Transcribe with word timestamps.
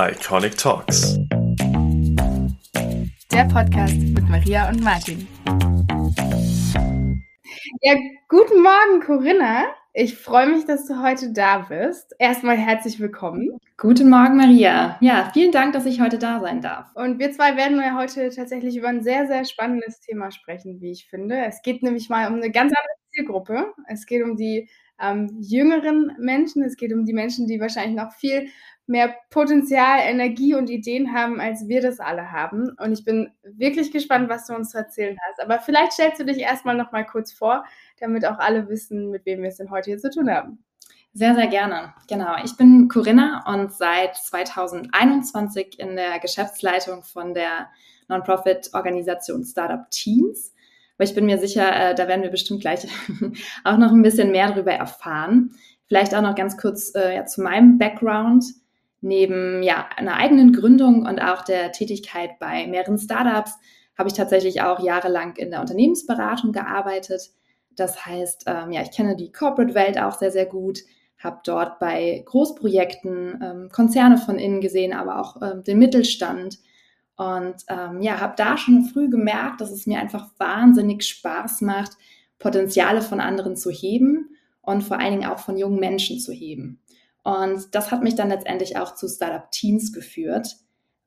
Iconic 0.00 0.56
Talks. 0.56 1.18
Der 3.32 3.44
Podcast 3.52 3.96
mit 3.96 4.28
Maria 4.28 4.68
und 4.68 4.80
Martin. 4.80 5.26
Ja, 7.80 7.96
guten 8.28 8.62
Morgen, 8.62 9.00
Corinna. 9.04 9.64
Ich 9.94 10.16
freue 10.16 10.46
mich, 10.46 10.66
dass 10.66 10.86
du 10.86 11.02
heute 11.02 11.32
da 11.32 11.66
bist. 11.68 12.14
Erstmal 12.20 12.56
herzlich 12.56 13.00
willkommen. 13.00 13.58
Guten 13.76 14.08
Morgen, 14.08 14.36
Maria. 14.36 14.98
Ja, 15.00 15.30
vielen 15.32 15.50
Dank, 15.50 15.72
dass 15.72 15.84
ich 15.84 16.00
heute 16.00 16.18
da 16.18 16.40
sein 16.40 16.60
darf. 16.60 16.94
Und 16.94 17.18
wir 17.18 17.32
zwei 17.32 17.56
werden 17.56 17.80
ja 17.80 17.96
heute 17.96 18.30
tatsächlich 18.30 18.76
über 18.76 18.86
ein 18.86 19.02
sehr, 19.02 19.26
sehr 19.26 19.44
spannendes 19.44 19.98
Thema 19.98 20.30
sprechen, 20.30 20.80
wie 20.80 20.92
ich 20.92 21.08
finde. 21.08 21.44
Es 21.44 21.60
geht 21.62 21.82
nämlich 21.82 22.08
mal 22.08 22.28
um 22.28 22.34
eine 22.34 22.52
ganz 22.52 22.72
andere 22.72 22.94
Zielgruppe. 23.12 23.74
Es 23.88 24.06
geht 24.06 24.22
um 24.22 24.36
die 24.36 24.68
ähm, 25.00 25.38
jüngeren 25.40 26.12
Menschen. 26.20 26.62
Es 26.62 26.76
geht 26.76 26.92
um 26.92 27.04
die 27.04 27.12
Menschen, 27.12 27.48
die 27.48 27.58
wahrscheinlich 27.58 27.96
noch 27.96 28.12
viel 28.12 28.48
mehr 28.88 29.14
Potenzial, 29.30 30.00
Energie 30.02 30.54
und 30.54 30.70
Ideen 30.70 31.12
haben, 31.12 31.40
als 31.40 31.68
wir 31.68 31.80
das 31.80 32.00
alle 32.00 32.32
haben. 32.32 32.70
Und 32.80 32.92
ich 32.92 33.04
bin 33.04 33.30
wirklich 33.42 33.92
gespannt, 33.92 34.28
was 34.28 34.46
du 34.46 34.54
uns 34.54 34.70
zu 34.70 34.78
erzählen 34.78 35.16
hast. 35.28 35.42
Aber 35.42 35.58
vielleicht 35.58 35.92
stellst 35.92 36.20
du 36.20 36.24
dich 36.24 36.38
erstmal 36.38 36.76
noch 36.76 36.90
mal 36.92 37.04
kurz 37.04 37.32
vor, 37.32 37.64
damit 38.00 38.26
auch 38.26 38.38
alle 38.38 38.68
wissen, 38.68 39.10
mit 39.10 39.26
wem 39.26 39.42
wir 39.42 39.50
es 39.50 39.56
denn 39.56 39.70
heute 39.70 39.90
hier 39.90 39.98
zu 39.98 40.10
tun 40.10 40.30
haben. 40.30 40.64
Sehr, 41.12 41.34
sehr 41.34 41.48
gerne. 41.48 41.94
Genau. 42.08 42.36
Ich 42.44 42.56
bin 42.56 42.88
Corinna 42.88 43.44
und 43.46 43.72
seit 43.72 44.16
2021 44.16 45.78
in 45.78 45.96
der 45.96 46.18
Geschäftsleitung 46.18 47.02
von 47.02 47.34
der 47.34 47.68
Non-Profit-Organisation 48.08 49.44
Startup 49.44 49.90
Teens. 49.90 50.54
Aber 50.96 51.04
ich 51.04 51.14
bin 51.14 51.26
mir 51.26 51.38
sicher, 51.38 51.90
äh, 51.90 51.94
da 51.94 52.08
werden 52.08 52.22
wir 52.22 52.30
bestimmt 52.30 52.60
gleich 52.60 52.86
auch 53.64 53.76
noch 53.78 53.92
ein 53.92 54.02
bisschen 54.02 54.30
mehr 54.30 54.48
darüber 54.48 54.72
erfahren. 54.72 55.54
Vielleicht 55.86 56.14
auch 56.14 56.22
noch 56.22 56.34
ganz 56.34 56.56
kurz 56.56 56.94
äh, 56.94 57.16
ja, 57.16 57.24
zu 57.24 57.42
meinem 57.42 57.78
Background 57.78 58.44
neben 59.00 59.62
ja, 59.62 59.88
einer 59.96 60.14
eigenen 60.14 60.52
Gründung 60.52 61.06
und 61.06 61.20
auch 61.20 61.42
der 61.42 61.72
Tätigkeit 61.72 62.38
bei 62.38 62.66
mehreren 62.66 62.98
Startups 62.98 63.52
habe 63.96 64.08
ich 64.08 64.14
tatsächlich 64.14 64.62
auch 64.62 64.80
jahrelang 64.80 65.36
in 65.36 65.50
der 65.50 65.60
Unternehmensberatung 65.60 66.52
gearbeitet. 66.52 67.30
Das 67.74 68.06
heißt, 68.06 68.44
ähm, 68.46 68.72
ja, 68.72 68.82
ich 68.82 68.92
kenne 68.92 69.16
die 69.16 69.32
Corporate-Welt 69.32 70.00
auch 70.00 70.18
sehr, 70.18 70.30
sehr 70.30 70.46
gut, 70.46 70.80
habe 71.18 71.40
dort 71.44 71.80
bei 71.80 72.22
Großprojekten 72.24 73.40
ähm, 73.42 73.68
Konzerne 73.72 74.18
von 74.18 74.38
innen 74.38 74.60
gesehen, 74.60 74.92
aber 74.92 75.20
auch 75.20 75.42
ähm, 75.42 75.64
den 75.64 75.78
Mittelstand. 75.78 76.58
Und 77.16 77.56
ähm, 77.68 78.00
ja, 78.00 78.20
habe 78.20 78.34
da 78.36 78.56
schon 78.56 78.84
früh 78.84 79.08
gemerkt, 79.08 79.60
dass 79.60 79.72
es 79.72 79.86
mir 79.86 79.98
einfach 79.98 80.28
wahnsinnig 80.38 81.04
Spaß 81.04 81.62
macht, 81.62 81.92
Potenziale 82.38 83.02
von 83.02 83.20
anderen 83.20 83.56
zu 83.56 83.70
heben 83.70 84.36
und 84.60 84.82
vor 84.82 85.00
allen 85.00 85.18
Dingen 85.18 85.28
auch 85.28 85.40
von 85.40 85.56
jungen 85.56 85.80
Menschen 85.80 86.20
zu 86.20 86.32
heben. 86.32 86.80
Und 87.28 87.74
das 87.74 87.90
hat 87.90 88.02
mich 88.02 88.14
dann 88.14 88.30
letztendlich 88.30 88.78
auch 88.78 88.94
zu 88.94 89.06
Startup 89.06 89.50
Teens 89.50 89.92
geführt, 89.92 90.56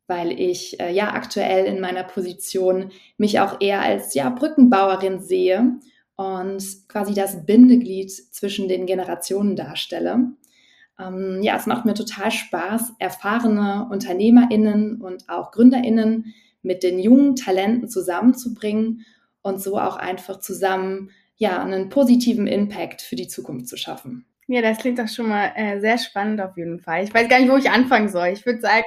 weil 0.05 0.39
ich 0.39 0.79
äh, 0.79 0.93
ja 0.93 1.15
aktuell 1.15 1.65
in 1.65 1.79
meiner 1.79 2.03
Position 2.03 2.91
mich 3.17 3.39
auch 3.39 3.59
eher 3.59 3.81
als 3.81 4.13
ja 4.13 4.29
Brückenbauerin 4.29 5.19
sehe 5.23 5.79
und 6.17 6.63
quasi 6.87 7.15
das 7.15 7.43
Bindeglied 7.47 8.11
zwischen 8.11 8.67
den 8.67 8.85
Generationen 8.85 9.55
darstelle. 9.55 10.33
Ähm, 10.99 11.39
ja, 11.41 11.55
es 11.55 11.65
macht 11.65 11.85
mir 11.85 11.95
total 11.95 12.29
Spaß, 12.29 12.93
erfahrene 12.99 13.87
UnternehmerInnen 13.89 15.01
und 15.01 15.27
auch 15.27 15.49
GründerInnen 15.49 16.35
mit 16.61 16.83
den 16.83 16.99
jungen 16.99 17.35
Talenten 17.35 17.89
zusammenzubringen 17.89 19.07
und 19.41 19.59
so 19.59 19.79
auch 19.79 19.95
einfach 19.95 20.39
zusammen 20.39 21.09
ja 21.37 21.63
einen 21.63 21.89
positiven 21.89 22.45
Impact 22.45 23.01
für 23.01 23.15
die 23.15 23.27
Zukunft 23.27 23.67
zu 23.67 23.75
schaffen. 23.75 24.27
Ja, 24.51 24.61
das 24.61 24.79
klingt 24.79 24.99
doch 24.99 25.07
schon 25.07 25.29
mal 25.29 25.53
äh, 25.55 25.79
sehr 25.79 25.97
spannend 25.97 26.41
auf 26.41 26.57
jeden 26.57 26.81
Fall. 26.81 27.05
Ich 27.05 27.13
weiß 27.13 27.29
gar 27.29 27.39
nicht, 27.39 27.49
wo 27.49 27.55
ich 27.55 27.69
anfangen 27.69 28.09
soll. 28.09 28.27
Ich 28.33 28.45
würde 28.45 28.59
sagen, 28.59 28.83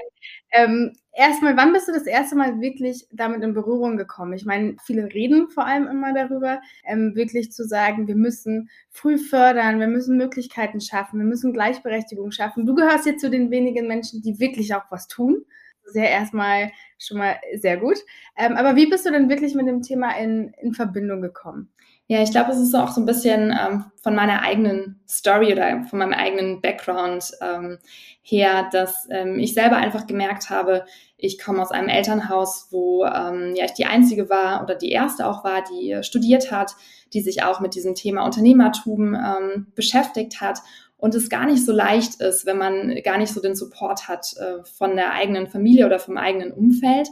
ähm, 0.53 0.93
erstmal, 1.11 1.57
wann 1.57 1.73
bist 1.73 1.89
du 1.89 1.93
das 1.93 2.05
erste 2.07 2.37
Mal 2.37 2.61
wirklich 2.61 3.07
damit 3.13 3.43
in 3.43 3.55
Berührung 3.55 3.97
gekommen? 3.97 4.35
Ich 4.35 4.45
meine, 4.45 4.77
viele 4.85 5.05
reden 5.15 5.49
vor 5.49 5.65
allem 5.65 5.87
immer 5.87 6.13
darüber, 6.13 6.61
ähm, 6.87 7.15
wirklich 7.15 7.51
zu 7.51 7.65
sagen, 7.67 8.07
wir 8.07 8.15
müssen 8.15 8.69
früh 8.91 9.17
fördern, 9.17 9.81
wir 9.81 9.87
müssen 9.87 10.19
Möglichkeiten 10.19 10.83
schaffen, 10.83 11.19
wir 11.19 11.27
müssen 11.27 11.55
Gleichberechtigung 11.55 12.31
schaffen. 12.31 12.67
Du 12.67 12.75
gehörst 12.75 13.07
jetzt 13.07 13.23
zu 13.23 13.31
den 13.31 13.51
wenigen 13.51 13.89
Menschen, 13.89 14.21
die 14.21 14.39
wirklich 14.39 14.75
auch 14.75 14.85
was 14.91 15.09
tun. 15.09 15.47
Ist 15.87 15.97
ja 15.97 16.05
erstmal 16.05 16.73
schon 16.99 17.17
mal 17.17 17.37
sehr 17.55 17.79
gut. 17.79 17.97
Ähm, 18.37 18.53
aber 18.57 18.77
wie 18.77 18.91
bist 18.91 19.07
du 19.07 19.11
denn 19.11 19.31
wirklich 19.31 19.55
mit 19.55 19.67
dem 19.67 19.81
Thema 19.81 20.15
in, 20.19 20.53
in 20.61 20.75
Verbindung 20.75 21.23
gekommen? 21.23 21.73
Ja, 22.07 22.23
ich 22.23 22.31
glaube, 22.31 22.53
es 22.53 22.59
ist 22.59 22.75
auch 22.75 22.91
so 22.91 23.01
ein 23.01 23.07
bisschen 23.07 23.51
ähm, 23.51 23.87
von 24.03 24.15
meiner 24.15 24.43
eigenen 24.43 25.01
Story 25.09 25.53
oder 25.53 25.85
von 25.85 25.99
meinem 25.99 26.13
eigenen 26.13 26.61
Background 26.61 27.31
ähm, 27.41 27.79
her, 28.21 28.69
dass 28.71 29.09
ähm, 29.11 29.39
ich 29.39 29.55
selber 29.55 29.77
einfach 29.77 30.07
gemerkt 30.07 30.51
habe, 30.51 30.85
ich 31.17 31.43
komme 31.43 31.63
aus 31.63 31.71
einem 31.71 31.89
Elternhaus, 31.89 32.69
wo 32.71 33.07
ähm, 33.07 33.55
ja 33.57 33.65
ich 33.65 33.73
die 33.73 33.87
einzige 33.87 34.29
war 34.29 34.63
oder 34.63 34.75
die 34.75 34.91
erste 34.91 35.27
auch 35.27 35.45
war, 35.45 35.65
die 35.65 35.99
studiert 36.03 36.53
hat, 36.53 36.73
die 37.15 37.23
sich 37.23 37.43
auch 37.43 37.61
mit 37.61 37.75
diesem 37.75 37.95
Thema 37.95 38.27
Unternehmertum 38.27 39.15
ähm, 39.15 39.69
beschäftigt 39.75 40.43
hat 40.43 40.59
und 40.99 41.15
es 41.15 41.31
gar 41.31 41.47
nicht 41.47 41.65
so 41.65 41.73
leicht 41.73 42.21
ist, 42.21 42.45
wenn 42.45 42.59
man 42.59 43.01
gar 43.03 43.17
nicht 43.17 43.33
so 43.33 43.41
den 43.41 43.55
Support 43.55 44.09
hat 44.09 44.35
äh, 44.37 44.63
von 44.65 44.97
der 44.97 45.13
eigenen 45.13 45.47
Familie 45.47 45.87
oder 45.87 45.99
vom 45.99 46.19
eigenen 46.19 46.53
Umfeld. 46.53 47.09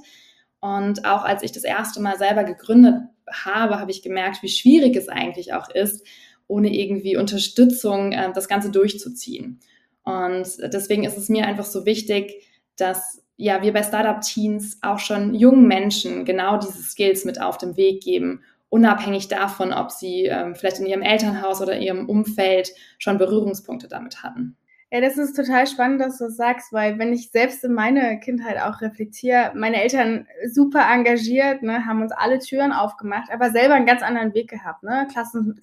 Und 0.61 1.07
auch 1.07 1.25
als 1.25 1.43
ich 1.43 1.53
das 1.53 1.65
erste 1.65 2.01
Mal 2.01 2.19
selber 2.19 2.45
gegründet 2.45 3.03
habe, 3.31 3.79
habe 3.81 3.91
ich 3.91 4.03
gemerkt, 4.03 4.43
wie 4.43 4.49
schwierig 4.49 4.97
es 4.97 5.09
eigentlich 5.09 5.53
auch 5.53 5.69
ist, 5.71 6.07
ohne 6.47 6.75
irgendwie 6.75 7.17
Unterstützung 7.17 8.13
äh, 8.13 8.33
das 8.33 8.49
Ganze 8.49 8.71
durchzuziehen. 8.71 9.61
Und 10.05 10.47
deswegen 10.73 11.05
ist 11.05 11.17
es 11.17 11.29
mir 11.29 11.47
einfach 11.47 11.65
so 11.65 11.87
wichtig, 11.87 12.45
dass 12.77 13.23
ja, 13.37 13.63
wir 13.63 13.73
bei 13.73 13.83
Startup 13.83 14.21
Teens 14.21 14.79
auch 14.83 14.99
schon 14.99 15.35
jungen 15.35 15.67
Menschen 15.67 16.25
genau 16.25 16.59
diese 16.59 16.83
Skills 16.83 17.25
mit 17.25 17.41
auf 17.41 17.59
den 17.59 17.77
Weg 17.77 18.03
geben, 18.03 18.43
unabhängig 18.69 19.29
davon, 19.29 19.73
ob 19.73 19.91
sie 19.91 20.27
ähm, 20.27 20.55
vielleicht 20.55 20.79
in 20.79 20.87
ihrem 20.87 21.03
Elternhaus 21.03 21.61
oder 21.61 21.79
ihrem 21.79 22.09
Umfeld 22.09 22.71
schon 22.99 23.19
Berührungspunkte 23.19 23.89
damit 23.89 24.23
hatten. 24.23 24.57
Ja, 24.95 25.01
das 25.01 25.17
ist 25.17 25.35
total 25.35 25.67
spannend, 25.67 26.03
dass 26.03 26.19
du 26.19 26.25
das 26.25 26.37
sagst, 26.37 26.71
weil 26.71 26.99
wenn 26.99 27.15
ich 27.15 27.31
selbst 27.31 27.65
in 27.65 27.73
meine 27.73 28.21
Kindheit 28.21 28.61
auch 28.61 28.83
reflektiere, 28.83 29.51
meine 29.55 29.83
Eltern 29.83 30.27
super 30.53 30.85
engagiert, 30.87 31.63
ne, 31.63 31.87
haben 31.87 32.03
uns 32.03 32.13
alle 32.13 32.39
Türen 32.41 32.73
aufgemacht, 32.73 33.31
aber 33.33 33.51
selber 33.51 33.73
einen 33.73 33.87
ganz 33.87 34.03
anderen 34.03 34.35
Weg 34.35 34.51
gehabt, 34.51 34.83
ne, 34.83 35.09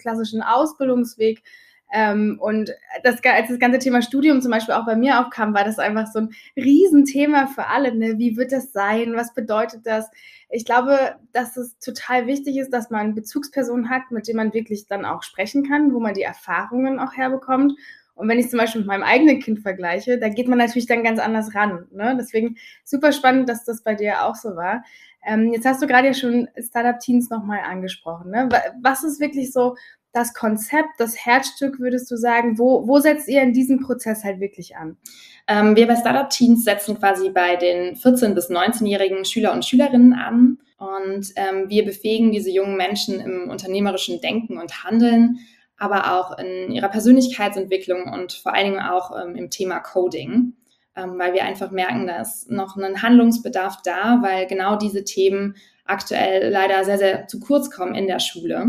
klassischen 0.00 0.42
Ausbildungsweg. 0.42 1.44
Ähm, 1.92 2.38
und 2.40 2.72
das, 3.04 3.22
als 3.22 3.48
das 3.48 3.60
ganze 3.60 3.78
Thema 3.78 4.02
Studium 4.02 4.42
zum 4.42 4.50
Beispiel 4.50 4.74
auch 4.74 4.84
bei 4.86 4.96
mir 4.96 5.20
aufkam, 5.20 5.54
war 5.54 5.62
das 5.64 5.78
einfach 5.78 6.08
so 6.08 6.18
ein 6.20 6.30
Riesenthema 6.56 7.46
für 7.46 7.68
alle. 7.68 7.94
Ne? 7.94 8.18
Wie 8.18 8.36
wird 8.36 8.50
das 8.50 8.72
sein? 8.72 9.14
Was 9.14 9.32
bedeutet 9.34 9.86
das? 9.86 10.10
Ich 10.50 10.64
glaube, 10.64 11.16
dass 11.32 11.56
es 11.56 11.78
total 11.78 12.26
wichtig 12.26 12.56
ist, 12.58 12.72
dass 12.72 12.90
man 12.90 13.14
Bezugspersonen 13.14 13.90
hat, 13.90 14.10
mit 14.10 14.26
denen 14.26 14.38
man 14.38 14.54
wirklich 14.54 14.86
dann 14.86 15.04
auch 15.04 15.22
sprechen 15.22 15.68
kann, 15.68 15.92
wo 15.92 16.00
man 16.00 16.14
die 16.14 16.22
Erfahrungen 16.22 16.98
auch 16.98 17.12
herbekommt 17.16 17.74
und 18.20 18.28
wenn 18.28 18.38
ich 18.38 18.50
zum 18.50 18.58
Beispiel 18.58 18.82
mit 18.82 18.88
meinem 18.88 19.02
eigenen 19.02 19.40
Kind 19.40 19.60
vergleiche, 19.60 20.18
da 20.18 20.28
geht 20.28 20.46
man 20.46 20.58
natürlich 20.58 20.86
dann 20.86 21.02
ganz 21.02 21.18
anders 21.18 21.54
ran. 21.54 21.86
Ne? 21.90 22.14
Deswegen 22.20 22.56
super 22.84 23.12
spannend, 23.12 23.48
dass 23.48 23.64
das 23.64 23.82
bei 23.82 23.94
dir 23.94 24.26
auch 24.26 24.34
so 24.34 24.56
war. 24.56 24.84
Ähm, 25.26 25.52
jetzt 25.54 25.64
hast 25.64 25.82
du 25.82 25.86
gerade 25.86 26.08
ja 26.08 26.14
schon 26.14 26.46
Startup 26.58 27.00
Teens 27.00 27.30
nochmal 27.30 27.60
angesprochen. 27.60 28.30
Ne? 28.30 28.48
Was 28.82 29.04
ist 29.04 29.20
wirklich 29.20 29.52
so 29.52 29.74
das 30.12 30.34
Konzept, 30.34 30.88
das 30.98 31.16
Herzstück, 31.16 31.78
würdest 31.78 32.10
du 32.10 32.16
sagen? 32.16 32.58
Wo, 32.58 32.86
wo 32.86 32.98
setzt 32.98 33.26
ihr 33.26 33.40
in 33.40 33.54
diesem 33.54 33.80
Prozess 33.80 34.22
halt 34.22 34.38
wirklich 34.38 34.76
an? 34.76 34.98
Ähm, 35.46 35.74
wir 35.74 35.86
bei 35.86 35.96
Startup 35.96 36.28
Teens 36.28 36.64
setzen 36.64 36.98
quasi 36.98 37.30
bei 37.30 37.56
den 37.56 37.94
14- 37.94 38.34
bis 38.34 38.50
19-jährigen 38.50 39.24
Schüler 39.24 39.52
und 39.52 39.64
Schülerinnen 39.64 40.12
an. 40.12 40.58
Und 40.76 41.32
ähm, 41.36 41.68
wir 41.68 41.84
befähigen 41.86 42.32
diese 42.32 42.50
jungen 42.50 42.76
Menschen 42.76 43.20
im 43.20 43.48
unternehmerischen 43.50 44.20
Denken 44.20 44.58
und 44.58 44.84
Handeln 44.84 45.38
aber 45.80 46.12
auch 46.12 46.38
in 46.38 46.70
ihrer 46.70 46.90
Persönlichkeitsentwicklung 46.90 48.04
und 48.12 48.34
vor 48.34 48.54
allen 48.54 48.66
Dingen 48.66 48.82
auch 48.82 49.10
ähm, 49.18 49.34
im 49.34 49.50
Thema 49.50 49.80
Coding, 49.80 50.52
ähm, 50.94 51.18
weil 51.18 51.32
wir 51.32 51.44
einfach 51.44 51.70
merken, 51.70 52.06
da 52.06 52.20
ist 52.20 52.50
noch 52.50 52.76
ein 52.76 53.02
Handlungsbedarf 53.02 53.78
da, 53.82 54.20
weil 54.22 54.46
genau 54.46 54.76
diese 54.76 55.04
Themen 55.04 55.56
aktuell 55.86 56.50
leider 56.50 56.84
sehr, 56.84 56.98
sehr 56.98 57.26
zu 57.26 57.40
kurz 57.40 57.70
kommen 57.70 57.94
in 57.94 58.06
der 58.06 58.20
Schule. 58.20 58.66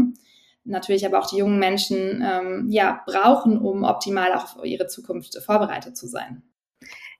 Natürlich 0.63 1.05
aber 1.05 1.19
auch 1.19 1.29
die 1.29 1.37
jungen 1.37 1.59
Menschen 1.59 2.23
ähm, 2.25 2.67
ja, 2.69 3.01
brauchen, 3.05 3.57
um 3.57 3.83
optimal 3.83 4.33
auf 4.33 4.57
ihre 4.63 4.87
Zukunft 4.87 5.37
vorbereitet 5.43 5.97
zu 5.97 6.07
sein. 6.07 6.43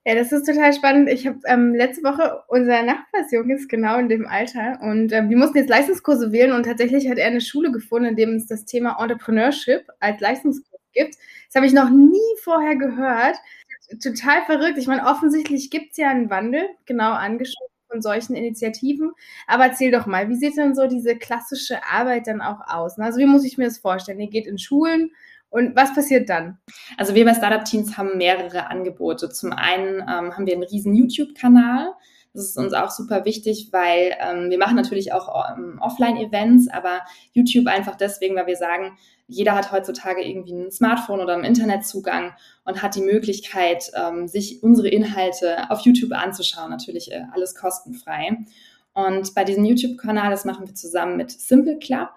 Ja, 0.06 0.15
das 0.15 0.31
ist 0.31 0.48
total 0.48 0.74
spannend. 0.74 1.09
Ich 1.09 1.27
habe 1.27 1.39
ähm, 1.45 1.75
letzte 1.75 2.03
Woche, 2.03 2.42
unser 2.48 2.81
Nachbarsjunge 2.81 3.53
ist 3.53 3.69
genau 3.69 4.00
in 4.00 4.09
dem 4.09 4.25
Alter 4.27 4.80
und 4.81 5.12
ähm, 5.13 5.30
wir 5.30 5.38
mussten 5.38 5.59
jetzt 5.59 5.69
Leistungskurse 5.69 6.31
wählen 6.31 6.53
und 6.53 6.63
tatsächlich 6.63 7.07
hat 7.07 7.19
er 7.19 7.27
eine 7.27 7.39
Schule 7.42 7.71
gefunden, 7.71 8.09
in 8.09 8.15
dem 8.15 8.36
es 8.36 8.48
das 8.48 8.65
Thema 8.65 8.98
Entrepreneurship 9.00 9.88
als 10.00 10.19
Leistungskurs 10.19 10.81
gibt. 10.94 11.15
Das 11.48 11.56
habe 11.56 11.68
ich 11.68 11.74
noch 11.74 11.92
nie 11.92 12.18
vorher 12.44 12.75
gehört. 12.77 13.36
Total 14.01 14.42
verrückt. 14.45 14.80
Ich 14.80 14.88
meine, 14.88 15.06
offensichtlich 15.06 15.69
gibt 15.69 15.92
es 15.92 15.98
ja 15.98 16.09
einen 16.09 16.31
Wandel, 16.31 16.63
genau 16.86 17.12
angeschaut 17.12 17.69
von 17.92 18.01
solchen 18.01 18.36
Initiativen. 18.36 19.12
Aber 19.45 19.65
erzähl 19.65 19.92
doch 19.92 20.07
mal, 20.07 20.30
wie 20.30 20.36
sieht 20.36 20.57
denn 20.57 20.74
so 20.74 20.88
diese 20.88 21.15
klassische 21.15 21.83
Arbeit 21.83 22.25
dann 22.25 22.42
auch 22.42 22.62
aus? 22.68 22.98
Also 22.98 23.19
wie 23.19 23.25
muss 23.25 23.45
ich 23.45 23.57
mir 23.57 23.65
das 23.65 23.77
vorstellen? 23.77 24.19
Ihr 24.19 24.30
geht 24.30 24.48
in 24.48 24.57
Schulen 24.57 25.12
Und 25.51 25.75
was 25.75 25.94
passiert 25.94 26.30
dann? 26.30 26.57
Also 26.98 27.13
wir 27.13 27.25
bei 27.25 27.33
Startup 27.33 27.63
Teams 27.63 27.98
haben 27.98 28.18
mehrere 28.18 28.68
Angebote. 28.68 29.30
Zum 29.30 29.51
einen 29.51 30.00
ähm, 30.00 30.36
haben 30.36 30.45
wir 30.48 30.53
einen 30.53 30.63
riesen 30.63 30.95
YouTube-Kanal. 30.95 31.94
Das 32.33 32.45
ist 32.45 32.57
uns 32.57 32.71
auch 32.74 32.89
super 32.89 33.25
wichtig, 33.25 33.68
weil 33.71 34.15
ähm, 34.21 34.50
wir 34.50 34.57
machen 34.57 34.77
natürlich 34.77 35.12
auch 35.12 35.51
ähm, 35.51 35.77
Offline-Events, 35.81 36.69
aber 36.69 37.01
YouTube 37.33 37.68
einfach 37.68 37.98
deswegen, 37.98 38.36
weil 38.38 38.48
wir 38.48 38.56
sagen, 38.56 38.98
jeder 39.27 39.53
hat 39.53 39.74
heutzutage 39.74 40.24
irgendwie 40.24 40.53
ein 40.53 40.71
Smartphone 40.71 41.19
oder 41.19 41.33
einen 41.33 41.44
Internetzugang 41.44 42.33
und 42.63 42.81
hat 42.81 42.95
die 42.95 43.01
Möglichkeit, 43.01 43.92
ähm, 43.94 44.30
sich 44.30 44.63
unsere 44.63 44.88
Inhalte 44.88 45.69
auf 45.69 45.81
YouTube 45.81 46.13
anzuschauen. 46.13 46.69
Natürlich 46.69 47.12
äh, 47.12 47.24
alles 47.33 47.56
kostenfrei. 47.56 48.38
Und 48.94 49.36
bei 49.36 49.44
diesem 49.44 49.65
YouTube-Kanal, 49.65 50.31
das 50.31 50.45
machen 50.45 50.65
wir 50.65 50.75
zusammen 50.75 51.18
mit 51.18 51.31
Simple 51.31 51.77
Club. 51.80 52.09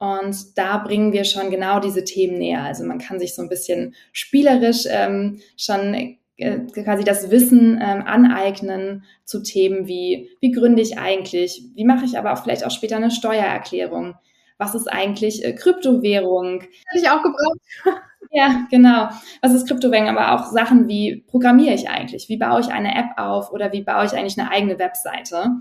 Und 0.00 0.56
da 0.56 0.78
bringen 0.78 1.12
wir 1.12 1.24
schon 1.24 1.50
genau 1.50 1.78
diese 1.78 2.04
Themen 2.04 2.38
näher. 2.38 2.62
Also 2.62 2.84
man 2.84 2.98
kann 2.98 3.20
sich 3.20 3.34
so 3.34 3.42
ein 3.42 3.50
bisschen 3.50 3.94
spielerisch 4.12 4.86
ähm, 4.88 5.42
schon 5.58 6.16
äh, 6.38 6.60
quasi 6.72 7.04
das 7.04 7.30
Wissen 7.30 7.78
ähm, 7.82 8.02
aneignen 8.06 9.04
zu 9.26 9.42
Themen 9.42 9.86
wie, 9.86 10.30
wie 10.40 10.52
gründe 10.52 10.80
ich 10.80 10.98
eigentlich, 10.98 11.62
wie 11.74 11.84
mache 11.84 12.06
ich 12.06 12.16
aber 12.18 12.32
auch 12.32 12.42
vielleicht 12.42 12.64
auch 12.64 12.70
später 12.70 12.96
eine 12.96 13.10
Steuererklärung, 13.10 14.14
was 14.56 14.74
ist 14.74 14.90
eigentlich 14.90 15.44
äh, 15.44 15.52
Kryptowährung. 15.52 16.62
Hätte 16.62 17.04
ich 17.04 17.10
auch 17.10 17.22
gebraucht. 17.22 17.60
ja, 18.30 18.66
genau. 18.70 19.10
Was 19.42 19.52
ist 19.52 19.68
Kryptowährung, 19.68 20.08
aber 20.08 20.32
auch 20.32 20.50
Sachen 20.50 20.88
wie 20.88 21.26
programmiere 21.26 21.74
ich 21.74 21.90
eigentlich, 21.90 22.30
wie 22.30 22.38
baue 22.38 22.60
ich 22.60 22.68
eine 22.68 22.96
App 22.96 23.18
auf 23.18 23.52
oder 23.52 23.70
wie 23.72 23.82
baue 23.82 24.06
ich 24.06 24.12
eigentlich 24.12 24.40
eine 24.40 24.50
eigene 24.50 24.78
Webseite. 24.78 25.60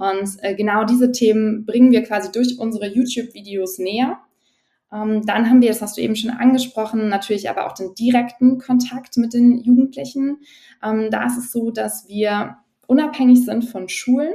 Und 0.00 0.38
äh, 0.40 0.54
genau 0.54 0.84
diese 0.84 1.12
Themen 1.12 1.66
bringen 1.66 1.92
wir 1.92 2.02
quasi 2.02 2.32
durch 2.32 2.58
unsere 2.58 2.86
YouTube-Videos 2.86 3.78
näher. 3.78 4.18
Ähm, 4.90 5.26
dann 5.26 5.50
haben 5.50 5.60
wir, 5.60 5.68
das 5.68 5.82
hast 5.82 5.98
du 5.98 6.00
eben 6.00 6.16
schon 6.16 6.30
angesprochen, 6.30 7.10
natürlich 7.10 7.50
aber 7.50 7.66
auch 7.66 7.74
den 7.74 7.94
direkten 7.94 8.58
Kontakt 8.58 9.18
mit 9.18 9.34
den 9.34 9.58
Jugendlichen. 9.58 10.38
Ähm, 10.82 11.08
da 11.10 11.26
ist 11.26 11.36
es 11.36 11.52
so, 11.52 11.70
dass 11.70 12.08
wir 12.08 12.56
unabhängig 12.86 13.44
sind 13.44 13.66
von 13.66 13.90
Schulen. 13.90 14.32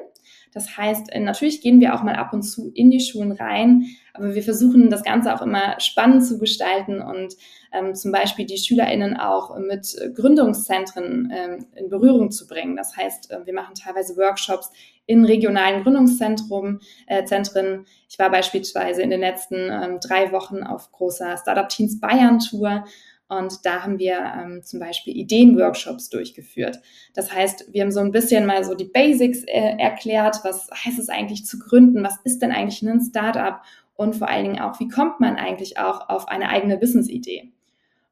Das 0.53 0.77
heißt, 0.77 1.11
äh, 1.11 1.19
natürlich 1.19 1.61
gehen 1.61 1.81
wir 1.81 1.95
auch 1.95 2.03
mal 2.03 2.15
ab 2.15 2.31
und 2.31 2.43
zu 2.43 2.71
in 2.75 2.91
die 2.91 3.01
Schulen 3.01 3.31
rein, 3.31 3.85
aber 4.15 4.33
wir 4.33 4.43
versuchen 4.43 4.89
das 4.89 5.03
Ganze 5.03 5.33
auch 5.33 5.41
immer 5.41 5.79
spannend 5.79 6.25
zu 6.25 6.39
gestalten 6.39 7.01
und 7.01 7.35
ähm, 7.71 7.95
zum 7.95 8.11
Beispiel 8.11 8.45
die 8.45 8.57
SchülerInnen 8.57 9.17
auch 9.17 9.57
mit 9.57 9.95
Gründungszentren 10.15 11.31
ähm, 11.33 11.65
in 11.75 11.89
Berührung 11.89 12.31
zu 12.31 12.47
bringen. 12.47 12.75
Das 12.75 12.95
heißt, 12.95 13.31
äh, 13.31 13.45
wir 13.45 13.53
machen 13.53 13.75
teilweise 13.75 14.15
Workshops 14.17 14.71
in 15.05 15.25
regionalen 15.25 15.83
Gründungszentren. 15.83 16.79
Äh, 17.07 17.25
Zentren. 17.25 17.85
Ich 18.09 18.17
war 18.17 18.31
beispielsweise 18.31 19.01
in 19.01 19.09
den 19.09 19.19
letzten 19.19 19.55
ähm, 19.55 19.99
drei 19.99 20.31
Wochen 20.31 20.63
auf 20.63 20.91
großer 20.91 21.37
Startup 21.37 21.69
Teens 21.69 21.99
Bayern 21.99 22.39
Tour 22.39 22.85
und 23.27 23.65
da 23.65 23.81
haben 23.81 23.97
wir 23.97 24.19
ähm, 24.19 24.61
zum 24.63 24.79
Beispiel 24.79 25.17
Ideenworkshops 25.17 26.09
durchgeführt. 26.09 26.79
Das 27.15 27.33
heißt, 27.33 27.73
wir 27.73 27.81
haben 27.81 27.91
so 27.91 27.99
ein 27.99 28.11
bisschen 28.11 28.45
mal 28.45 28.63
so 28.63 28.75
die 28.75 28.85
Basics 28.85 29.43
äh, 29.45 29.77
erklärt. 29.79 30.37
Was 30.43 30.69
heißt 30.71 30.99
es 30.99 31.09
eigentlich 31.09 31.45
zu 31.45 31.57
gründen? 31.57 32.03
Was 32.03 32.19
ist 32.23 32.41
denn 32.41 32.51
eigentlich 32.51 32.83
ein 32.83 33.01
Startup? 33.01 33.61
Und 33.95 34.15
vor 34.15 34.29
allen 34.29 34.43
Dingen 34.43 34.59
auch, 34.59 34.79
wie 34.79 34.89
kommt 34.89 35.19
man 35.19 35.37
eigentlich 35.37 35.77
auch 35.77 36.09
auf 36.09 36.27
eine 36.27 36.49
eigene 36.49 36.81
Wissensidee? 36.81 37.51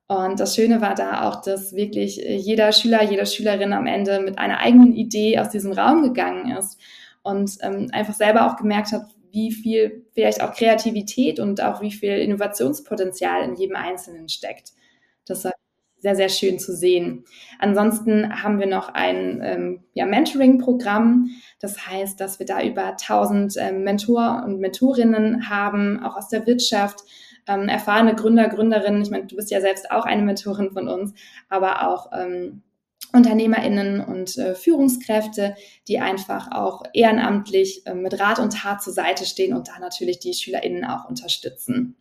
Und 0.07 0.39
das 0.39 0.55
Schöne 0.55 0.81
war 0.81 0.95
da 0.95 1.27
auch, 1.27 1.41
dass 1.41 1.73
wirklich 1.75 2.23
äh, 2.23 2.35
jeder 2.35 2.71
Schüler, 2.71 3.03
jede 3.03 3.25
Schülerin 3.25 3.73
am 3.73 3.87
Ende 3.87 4.19
mit 4.19 4.37
einer 4.37 4.59
eigenen 4.59 4.93
Idee 4.93 5.39
aus 5.39 5.49
diesem 5.49 5.71
Raum 5.71 6.03
gegangen 6.03 6.51
ist 6.57 6.79
und 7.23 7.57
ähm, 7.61 7.89
einfach 7.91 8.13
selber 8.13 8.47
auch 8.47 8.57
gemerkt 8.57 8.91
hat, 8.91 9.05
wie 9.31 9.51
viel 9.51 10.05
vielleicht 10.13 10.41
auch 10.43 10.53
Kreativität 10.53 11.39
und 11.39 11.61
auch 11.61 11.81
wie 11.81 11.91
viel 11.91 12.17
Innovationspotenzial 12.19 13.43
in 13.43 13.55
jedem 13.55 13.75
Einzelnen 13.75 14.29
steckt. 14.29 14.73
Das 15.25 15.45
war 15.45 15.53
sehr, 16.03 16.17
sehr 16.17 16.27
schön 16.27 16.59
zu 16.59 16.75
sehen. 16.75 17.23
Ansonsten 17.59 18.43
haben 18.43 18.59
wir 18.59 18.67
noch 18.67 18.89
ein 18.89 19.39
ähm, 19.41 19.83
ja, 19.93 20.05
Mentoring-Programm. 20.05 21.29
Das 21.61 21.87
heißt, 21.87 22.19
dass 22.19 22.39
wir 22.39 22.45
da 22.45 22.61
über 22.61 22.87
1000 22.87 23.55
ähm, 23.57 23.83
Mentor 23.85 24.43
und 24.45 24.59
Mentorinnen 24.59 25.49
haben, 25.49 26.03
auch 26.03 26.17
aus 26.17 26.27
der 26.27 26.45
Wirtschaft, 26.45 26.99
ähm, 27.47 27.69
erfahrene 27.69 28.15
Gründer, 28.15 28.49
Gründerinnen. 28.49 29.01
Ich 29.01 29.11
meine, 29.11 29.27
du 29.27 29.37
bist 29.37 29.49
ja 29.49 29.61
selbst 29.61 29.91
auch 29.91 30.03
eine 30.03 30.23
Mentorin 30.23 30.71
von 30.71 30.89
uns, 30.89 31.13
aber 31.47 31.87
auch 31.87 32.11
ähm, 32.11 32.63
UnternehmerInnen 33.13 34.01
und 34.01 34.37
äh, 34.37 34.55
Führungskräfte, 34.55 35.55
die 35.87 35.99
einfach 35.99 36.51
auch 36.51 36.83
ehrenamtlich 36.91 37.87
äh, 37.87 37.93
mit 37.93 38.19
Rat 38.19 38.39
und 38.39 38.51
Tat 38.51 38.83
zur 38.83 38.91
Seite 38.91 39.25
stehen 39.25 39.55
und 39.55 39.69
da 39.69 39.79
natürlich 39.79 40.19
die 40.19 40.33
SchülerInnen 40.33 40.83
auch 40.83 41.07
unterstützen. 41.07 41.95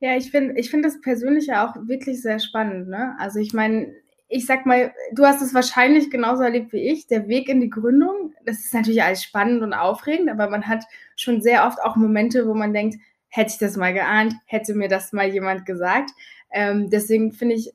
Ja, 0.00 0.16
ich 0.16 0.30
finde 0.30 0.54
ich 0.58 0.70
finde 0.70 0.88
das 0.88 1.00
persönlich 1.00 1.46
ja 1.46 1.66
auch 1.68 1.74
wirklich 1.88 2.22
sehr 2.22 2.38
spannend. 2.38 2.88
Ne? 2.88 3.16
Also 3.18 3.40
ich 3.40 3.52
meine, 3.52 3.92
ich 4.28 4.46
sag 4.46 4.64
mal, 4.66 4.92
du 5.12 5.24
hast 5.24 5.42
es 5.42 5.54
wahrscheinlich 5.54 6.10
genauso 6.10 6.42
erlebt 6.42 6.72
wie 6.72 6.88
ich. 6.90 7.06
Der 7.08 7.26
Weg 7.28 7.48
in 7.48 7.60
die 7.60 7.70
Gründung, 7.70 8.34
das 8.44 8.60
ist 8.60 8.74
natürlich 8.74 9.02
alles 9.02 9.24
spannend 9.24 9.62
und 9.62 9.72
aufregend, 9.72 10.30
aber 10.30 10.48
man 10.50 10.68
hat 10.68 10.84
schon 11.16 11.40
sehr 11.40 11.66
oft 11.66 11.80
auch 11.82 11.96
Momente, 11.96 12.46
wo 12.46 12.54
man 12.54 12.72
denkt, 12.72 12.96
hätte 13.28 13.50
ich 13.52 13.58
das 13.58 13.76
mal 13.76 13.92
geahnt, 13.92 14.34
hätte 14.46 14.74
mir 14.74 14.88
das 14.88 15.12
mal 15.12 15.28
jemand 15.28 15.66
gesagt. 15.66 16.10
Ähm, 16.52 16.88
deswegen 16.90 17.32
finde 17.32 17.56
ich 17.56 17.72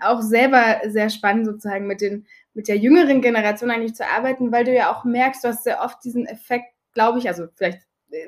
auch 0.00 0.20
selber 0.22 0.80
sehr 0.86 1.08
spannend, 1.10 1.46
sozusagen 1.46 1.86
mit, 1.86 2.00
den, 2.02 2.26
mit 2.54 2.68
der 2.68 2.76
jüngeren 2.76 3.20
Generation 3.22 3.70
eigentlich 3.70 3.94
zu 3.94 4.06
arbeiten, 4.06 4.52
weil 4.52 4.64
du 4.64 4.74
ja 4.74 4.92
auch 4.92 5.04
merkst, 5.04 5.42
du 5.44 5.48
hast 5.48 5.64
sehr 5.64 5.80
oft 5.82 6.04
diesen 6.04 6.26
Effekt, 6.26 6.66
glaube 6.92 7.18
ich, 7.18 7.28
also 7.28 7.46
vielleicht 7.56 7.80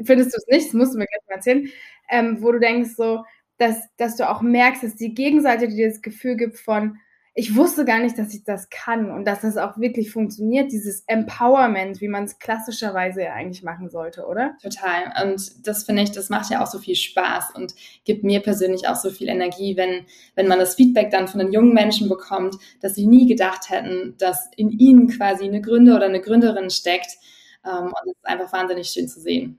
findest 0.05 0.33
du 0.33 0.39
es 0.39 0.47
nicht, 0.49 0.67
das 0.69 0.75
musst 0.75 0.95
du 0.95 0.99
mir 0.99 1.07
gleich 1.07 1.23
mal 1.29 1.35
erzählen, 1.37 1.69
ähm, 2.11 2.39
wo 2.43 2.53
du 2.53 2.59
denkst 2.59 2.91
so, 2.97 3.25
dass, 3.59 3.77
dass 3.97 4.17
du 4.17 4.29
auch 4.29 4.43
merkst, 4.43 4.83
dass 4.83 4.97
die 4.97 5.15
Gegenseite 5.15 5.69
dir 5.69 5.89
das 5.89 6.03
Gefühl 6.03 6.37
gibt 6.37 6.59
von, 6.59 6.99
ich 7.37 7.57
wusste 7.57 7.85
gar 7.85 7.99
nicht, 7.99 8.17
dass 8.17 8.33
ich 8.33 8.45
das 8.45 8.71
kann 8.71 9.11
und 9.11 9.25
dass 9.25 9.41
das 9.41 9.57
auch 9.57 9.77
wirklich 9.77 10.13
funktioniert, 10.13 10.71
dieses 10.71 11.03
Empowerment, 11.09 12.01
wie 12.01 12.07
man 12.07 12.25
es 12.25 12.39
klassischerweise 12.39 13.23
ja 13.23 13.33
eigentlich 13.33 13.65
machen 13.65 13.91
sollte, 13.91 14.27
oder? 14.27 14.57
Total. 14.63 15.13
Und 15.21 15.67
das 15.67 15.83
finde 15.83 16.03
ich, 16.03 16.13
das 16.13 16.31
macht 16.31 16.51
ja 16.51 16.63
auch 16.63 16.69
so 16.69 16.79
viel 16.79 16.95
Spaß 16.95 17.57
und 17.57 17.75
gibt 18.05 18.23
mir 18.23 18.39
persönlich 18.39 18.87
auch 18.87 18.95
so 18.95 19.11
viel 19.11 19.29
Energie, 19.29 19.77
wenn, 19.77 20.07
wenn 20.37 20.47
man 20.47 20.61
das 20.61 20.77
Feedback 20.77 21.11
dann 21.11 21.27
von 21.27 21.41
den 21.41 21.53
jungen 21.53 21.75
Menschen 21.75 22.09
bekommt, 22.09 22.55
dass 22.81 22.95
sie 22.95 23.07
nie 23.07 23.27
gedacht 23.27 23.69
hätten, 23.69 24.15
dass 24.19 24.49
in 24.57 24.71
ihnen 24.71 25.09
quasi 25.09 25.45
eine 25.45 25.61
Gründer 25.61 25.97
oder 25.97 26.07
eine 26.07 26.21
Gründerin 26.21 26.71
steckt. 26.71 27.19
Ähm, 27.67 27.87
und 27.87 28.11
es 28.11 28.17
ist 28.17 28.27
einfach 28.27 28.53
wahnsinnig 28.53 28.89
schön 28.89 29.09
zu 29.09 29.21
sehen. 29.21 29.59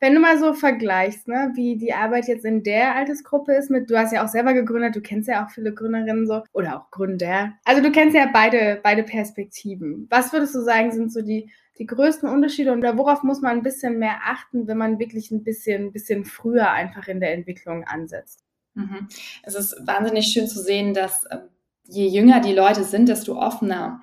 Wenn 0.00 0.14
du 0.14 0.20
mal 0.20 0.38
so 0.38 0.52
vergleichst, 0.52 1.28
ne, 1.28 1.52
wie 1.54 1.76
die 1.76 1.92
Arbeit 1.92 2.28
jetzt 2.28 2.44
in 2.44 2.62
der 2.62 2.94
Altersgruppe 2.94 3.54
ist 3.54 3.70
mit, 3.70 3.90
du 3.90 3.98
hast 3.98 4.12
ja 4.12 4.24
auch 4.24 4.28
selber 4.28 4.52
gegründet, 4.52 4.96
du 4.96 5.00
kennst 5.00 5.28
ja 5.28 5.44
auch 5.44 5.50
viele 5.50 5.72
Gründerinnen 5.72 6.26
so 6.26 6.42
oder 6.52 6.78
auch 6.78 6.90
Gründer. 6.90 7.52
Also 7.64 7.82
du 7.82 7.90
kennst 7.90 8.16
ja 8.16 8.28
beide, 8.32 8.80
beide 8.82 9.02
Perspektiven. 9.02 10.06
Was 10.10 10.32
würdest 10.32 10.54
du 10.54 10.60
sagen, 10.60 10.92
sind 10.92 11.12
so 11.12 11.22
die, 11.22 11.50
die 11.78 11.86
größten 11.86 12.28
Unterschiede 12.28 12.72
und 12.72 12.82
worauf 12.82 13.22
muss 13.22 13.40
man 13.40 13.56
ein 13.56 13.62
bisschen 13.62 13.98
mehr 13.98 14.18
achten, 14.24 14.66
wenn 14.66 14.78
man 14.78 14.98
wirklich 14.98 15.30
ein 15.30 15.44
bisschen, 15.44 15.92
bisschen 15.92 16.24
früher 16.24 16.70
einfach 16.70 17.08
in 17.08 17.20
der 17.20 17.32
Entwicklung 17.32 17.84
ansetzt? 17.84 18.44
Mhm. 18.74 19.08
Es 19.42 19.54
ist 19.54 19.76
wahnsinnig 19.86 20.26
schön 20.26 20.48
zu 20.48 20.60
sehen, 20.60 20.94
dass 20.94 21.24
ähm, 21.30 21.48
je 21.86 22.06
jünger 22.08 22.40
die 22.40 22.54
Leute 22.54 22.82
sind, 22.84 23.08
desto 23.08 23.38
offener 23.38 24.00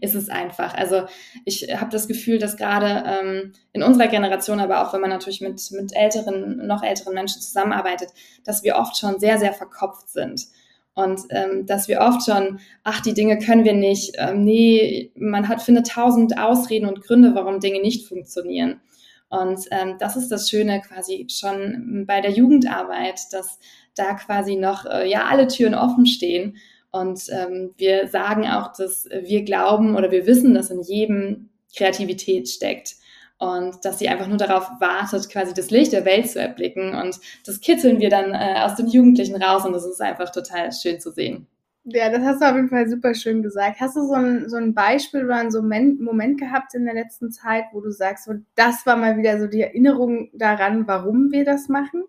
ist 0.00 0.14
es 0.14 0.28
einfach. 0.28 0.74
Also 0.74 1.02
ich 1.44 1.68
habe 1.74 1.90
das 1.90 2.08
Gefühl, 2.08 2.38
dass 2.38 2.56
gerade 2.56 3.04
ähm, 3.06 3.52
in 3.72 3.82
unserer 3.82 4.08
Generation, 4.08 4.60
aber 4.60 4.82
auch 4.82 4.92
wenn 4.92 5.00
man 5.00 5.10
natürlich 5.10 5.40
mit, 5.40 5.60
mit 5.70 5.94
älteren, 5.94 6.66
noch 6.66 6.82
älteren 6.82 7.14
Menschen 7.14 7.40
zusammenarbeitet, 7.40 8.10
dass 8.44 8.64
wir 8.64 8.76
oft 8.76 8.96
schon 8.96 9.20
sehr, 9.20 9.38
sehr 9.38 9.52
verkopft 9.52 10.08
sind. 10.08 10.46
Und 10.94 11.20
ähm, 11.30 11.66
dass 11.66 11.86
wir 11.86 12.00
oft 12.00 12.24
schon, 12.26 12.58
ach, 12.82 13.00
die 13.00 13.14
Dinge 13.14 13.38
können 13.38 13.64
wir 13.64 13.74
nicht, 13.74 14.16
ähm, 14.18 14.44
nee, 14.44 15.12
man 15.14 15.48
hat, 15.48 15.62
findet 15.62 15.86
tausend 15.86 16.36
Ausreden 16.36 16.86
und 16.86 17.02
Gründe, 17.02 17.34
warum 17.34 17.60
Dinge 17.60 17.80
nicht 17.80 18.08
funktionieren. 18.08 18.80
Und 19.28 19.60
ähm, 19.70 19.94
das 20.00 20.16
ist 20.16 20.32
das 20.32 20.50
Schöne 20.50 20.80
quasi 20.80 21.28
schon 21.30 22.04
bei 22.06 22.20
der 22.20 22.32
Jugendarbeit, 22.32 23.20
dass 23.30 23.60
da 23.94 24.14
quasi 24.14 24.56
noch 24.56 24.84
äh, 24.84 25.08
ja 25.08 25.26
alle 25.26 25.46
Türen 25.46 25.76
offen 25.76 26.06
stehen 26.06 26.56
und 26.92 27.22
ähm, 27.30 27.74
wir 27.76 28.08
sagen 28.08 28.46
auch, 28.46 28.72
dass 28.72 29.08
wir 29.08 29.44
glauben 29.44 29.96
oder 29.96 30.10
wir 30.10 30.26
wissen, 30.26 30.54
dass 30.54 30.70
in 30.70 30.82
jedem 30.82 31.50
Kreativität 31.76 32.48
steckt 32.48 32.96
und 33.38 33.84
dass 33.84 33.98
sie 33.98 34.08
einfach 34.08 34.26
nur 34.26 34.36
darauf 34.36 34.68
wartet, 34.80 35.30
quasi 35.30 35.54
das 35.54 35.70
Licht 35.70 35.92
der 35.92 36.04
Welt 36.04 36.30
zu 36.30 36.40
erblicken. 36.40 36.94
Und 36.94 37.18
das 37.46 37.60
kitzeln 37.60 38.00
wir 38.00 38.10
dann 38.10 38.34
äh, 38.34 38.60
aus 38.60 38.74
den 38.74 38.88
Jugendlichen 38.88 39.42
raus 39.42 39.64
und 39.64 39.72
das 39.72 39.86
ist 39.86 40.00
einfach 40.00 40.30
total 40.30 40.72
schön 40.72 41.00
zu 41.00 41.10
sehen. 41.10 41.46
Ja, 41.84 42.10
das 42.10 42.22
hast 42.22 42.42
du 42.42 42.46
auf 42.46 42.54
jeden 42.54 42.68
Fall 42.68 42.88
super 42.88 43.14
schön 43.14 43.42
gesagt. 43.42 43.80
Hast 43.80 43.96
du 43.96 44.06
so 44.06 44.12
ein, 44.12 44.48
so 44.50 44.56
ein 44.56 44.74
Beispiel 44.74 45.24
oder 45.24 45.50
so 45.50 45.60
einen 45.60 46.02
Moment 46.02 46.38
gehabt 46.38 46.74
in 46.74 46.84
der 46.84 46.92
letzten 46.92 47.30
Zeit, 47.30 47.64
wo 47.72 47.80
du 47.80 47.90
sagst, 47.90 48.26
so, 48.26 48.34
das 48.54 48.84
war 48.84 48.96
mal 48.96 49.16
wieder 49.16 49.40
so 49.40 49.46
die 49.46 49.62
Erinnerung 49.62 50.28
daran, 50.34 50.86
warum 50.86 51.32
wir 51.32 51.46
das 51.46 51.68
machen? 51.68 52.04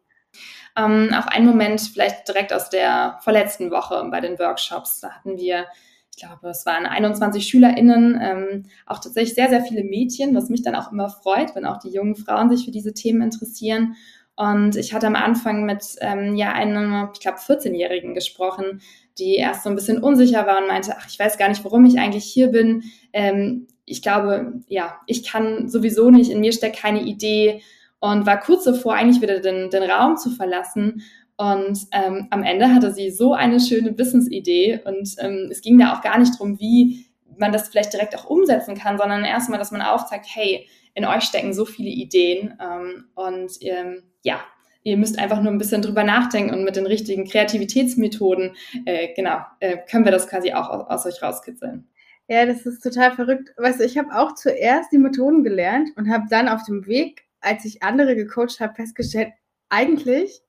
Ähm, 0.77 1.09
auch 1.13 1.27
ein 1.27 1.45
Moment 1.45 1.81
vielleicht 1.81 2.27
direkt 2.27 2.53
aus 2.53 2.69
der 2.69 3.19
vorletzten 3.21 3.71
Woche 3.71 4.07
bei 4.09 4.21
den 4.21 4.39
Workshops. 4.39 5.01
Da 5.01 5.11
hatten 5.11 5.37
wir, 5.37 5.65
ich 6.11 6.17
glaube, 6.17 6.49
es 6.49 6.65
waren 6.65 6.85
21 6.85 7.45
SchülerInnen, 7.45 8.19
ähm, 8.21 8.63
auch 8.85 8.99
tatsächlich 8.99 9.35
sehr, 9.35 9.49
sehr 9.49 9.63
viele 9.63 9.83
Mädchen, 9.83 10.35
was 10.35 10.49
mich 10.49 10.61
dann 10.61 10.75
auch 10.75 10.91
immer 10.91 11.09
freut, 11.09 11.55
wenn 11.55 11.65
auch 11.65 11.77
die 11.77 11.89
jungen 11.89 12.15
Frauen 12.15 12.49
sich 12.49 12.65
für 12.65 12.71
diese 12.71 12.93
Themen 12.93 13.21
interessieren. 13.21 13.95
Und 14.35 14.77
ich 14.77 14.93
hatte 14.93 15.07
am 15.07 15.15
Anfang 15.15 15.65
mit 15.65 15.83
ähm, 15.99 16.35
ja 16.35 16.53
einem, 16.53 17.09
ich 17.13 17.19
glaube, 17.19 17.37
14-Jährigen 17.37 18.15
gesprochen, 18.15 18.81
die 19.17 19.35
erst 19.35 19.63
so 19.63 19.69
ein 19.69 19.75
bisschen 19.75 20.01
unsicher 20.01 20.47
war 20.47 20.59
und 20.59 20.67
meinte, 20.67 20.95
ach, 20.97 21.07
ich 21.07 21.19
weiß 21.19 21.37
gar 21.37 21.49
nicht, 21.49 21.63
warum 21.65 21.85
ich 21.85 21.99
eigentlich 21.99 22.23
hier 22.23 22.47
bin. 22.47 22.83
Ähm, 23.11 23.67
ich 23.85 24.01
glaube, 24.01 24.61
ja, 24.67 24.99
ich 25.05 25.27
kann 25.27 25.67
sowieso 25.67 26.09
nicht, 26.09 26.31
in 26.31 26.39
mir 26.39 26.53
steckt 26.53 26.77
keine 26.77 27.01
Idee 27.01 27.61
und 28.01 28.25
war 28.25 28.39
kurz 28.39 28.65
davor, 28.65 28.95
eigentlich 28.95 29.21
wieder 29.21 29.39
den, 29.39 29.69
den 29.69 29.83
Raum 29.83 30.17
zu 30.17 30.31
verlassen. 30.31 31.03
Und 31.37 31.87
ähm, 31.91 32.27
am 32.29 32.43
Ende 32.43 32.73
hatte 32.73 32.91
sie 32.91 33.09
so 33.09 33.33
eine 33.33 33.59
schöne 33.59 33.93
Business-Idee 33.93 34.81
und 34.83 35.15
ähm, 35.19 35.47
es 35.49 35.61
ging 35.61 35.79
da 35.79 35.95
auch 35.95 36.01
gar 36.01 36.19
nicht 36.19 36.37
drum, 36.37 36.59
wie 36.59 37.05
man 37.37 37.51
das 37.51 37.69
vielleicht 37.69 37.93
direkt 37.93 38.15
auch 38.15 38.25
umsetzen 38.25 38.75
kann, 38.75 38.97
sondern 38.97 39.23
erstmal, 39.23 39.57
dass 39.57 39.71
man 39.71 39.81
aufzeigt, 39.81 40.25
hey, 40.29 40.67
in 40.93 41.05
euch 41.05 41.23
stecken 41.23 41.53
so 41.53 41.65
viele 41.65 41.89
Ideen 41.89 42.53
ähm, 42.61 43.05
und 43.15 43.53
ähm, 43.61 44.03
ja, 44.23 44.41
ihr 44.83 44.97
müsst 44.97 45.17
einfach 45.17 45.41
nur 45.41 45.51
ein 45.51 45.57
bisschen 45.57 45.81
drüber 45.81 46.03
nachdenken 46.03 46.53
und 46.53 46.63
mit 46.63 46.75
den 46.75 46.85
richtigen 46.85 47.25
Kreativitätsmethoden, 47.25 48.55
äh, 48.85 49.13
genau, 49.15 49.39
äh, 49.59 49.77
können 49.89 50.05
wir 50.05 50.11
das 50.11 50.27
quasi 50.27 50.53
auch 50.53 50.69
aus, 50.69 50.89
aus 50.89 51.05
euch 51.05 51.23
rauskitzeln. 51.23 51.87
Ja, 52.27 52.45
das 52.45 52.65
ist 52.65 52.81
total 52.81 53.11
verrückt. 53.11 53.53
Weißt 53.57 53.79
du, 53.79 53.83
ich 53.83 53.97
habe 53.97 54.15
auch 54.17 54.35
zuerst 54.35 54.91
die 54.91 54.97
Methoden 54.97 55.43
gelernt 55.43 55.89
und 55.97 56.09
habe 56.09 56.25
dann 56.29 56.47
auf 56.47 56.63
dem 56.63 56.85
Weg, 56.87 57.25
als 57.41 57.65
ich 57.65 57.83
andere 57.83 58.15
gecoacht 58.15 58.59
habe, 58.59 58.75
festgestellt, 58.75 59.33
eigentlich, 59.69 60.41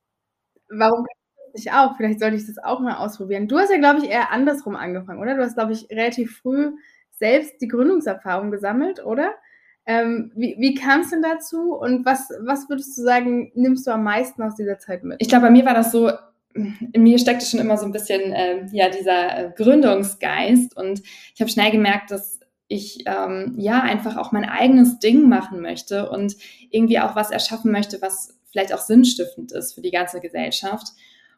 warum 0.69 1.05
ich 1.53 1.71
auch? 1.71 1.95
Vielleicht 1.97 2.19
sollte 2.19 2.35
ich 2.35 2.47
das 2.47 2.57
auch 2.57 2.79
mal 2.79 2.95
ausprobieren. 2.95 3.47
Du 3.47 3.57
hast 3.57 3.71
ja, 3.71 3.77
glaube 3.77 3.99
ich, 3.99 4.09
eher 4.09 4.31
andersrum 4.31 4.75
angefangen, 4.75 5.21
oder? 5.21 5.35
Du 5.35 5.43
hast, 5.43 5.55
glaube 5.55 5.73
ich, 5.73 5.89
relativ 5.89 6.37
früh 6.37 6.71
selbst 7.11 7.61
die 7.61 7.67
Gründungserfahrung 7.67 8.51
gesammelt, 8.51 9.05
oder? 9.05 9.33
Ähm, 9.85 10.31
wie 10.35 10.55
wie 10.59 10.75
kam 10.75 11.01
es 11.01 11.09
denn 11.09 11.21
dazu 11.21 11.75
und 11.75 12.05
was, 12.05 12.29
was 12.41 12.69
würdest 12.69 12.97
du 12.97 13.01
sagen, 13.01 13.51
nimmst 13.53 13.85
du 13.85 13.91
am 13.91 14.03
meisten 14.03 14.41
aus 14.41 14.55
dieser 14.55 14.79
Zeit 14.79 15.03
mit? 15.03 15.17
Ich 15.19 15.27
glaube, 15.27 15.47
bei 15.47 15.51
mir 15.51 15.65
war 15.65 15.73
das 15.73 15.91
so, 15.91 16.09
in 16.53 17.03
mir 17.03 17.19
steckte 17.19 17.45
schon 17.45 17.59
immer 17.59 17.77
so 17.77 17.85
ein 17.85 17.91
bisschen 17.91 18.31
äh, 18.31 18.65
ja 18.71 18.89
dieser 18.89 19.37
äh, 19.37 19.51
Gründungsgeist 19.55 20.77
und 20.77 21.01
ich 21.33 21.41
habe 21.41 21.51
schnell 21.51 21.71
gemerkt, 21.71 22.11
dass 22.11 22.39
ich 22.73 23.03
ähm, 23.05 23.53
ja 23.57 23.81
einfach 23.81 24.17
auch 24.17 24.31
mein 24.31 24.45
eigenes 24.45 24.99
Ding 24.99 25.29
machen 25.29 25.61
möchte 25.61 26.09
und 26.09 26.35
irgendwie 26.69 26.99
auch 26.99 27.15
was 27.15 27.31
erschaffen 27.31 27.71
möchte, 27.71 28.01
was 28.01 28.37
vielleicht 28.51 28.73
auch 28.73 28.81
sinnstiftend 28.81 29.51
ist 29.51 29.73
für 29.73 29.81
die 29.81 29.91
ganze 29.91 30.19
Gesellschaft. 30.19 30.87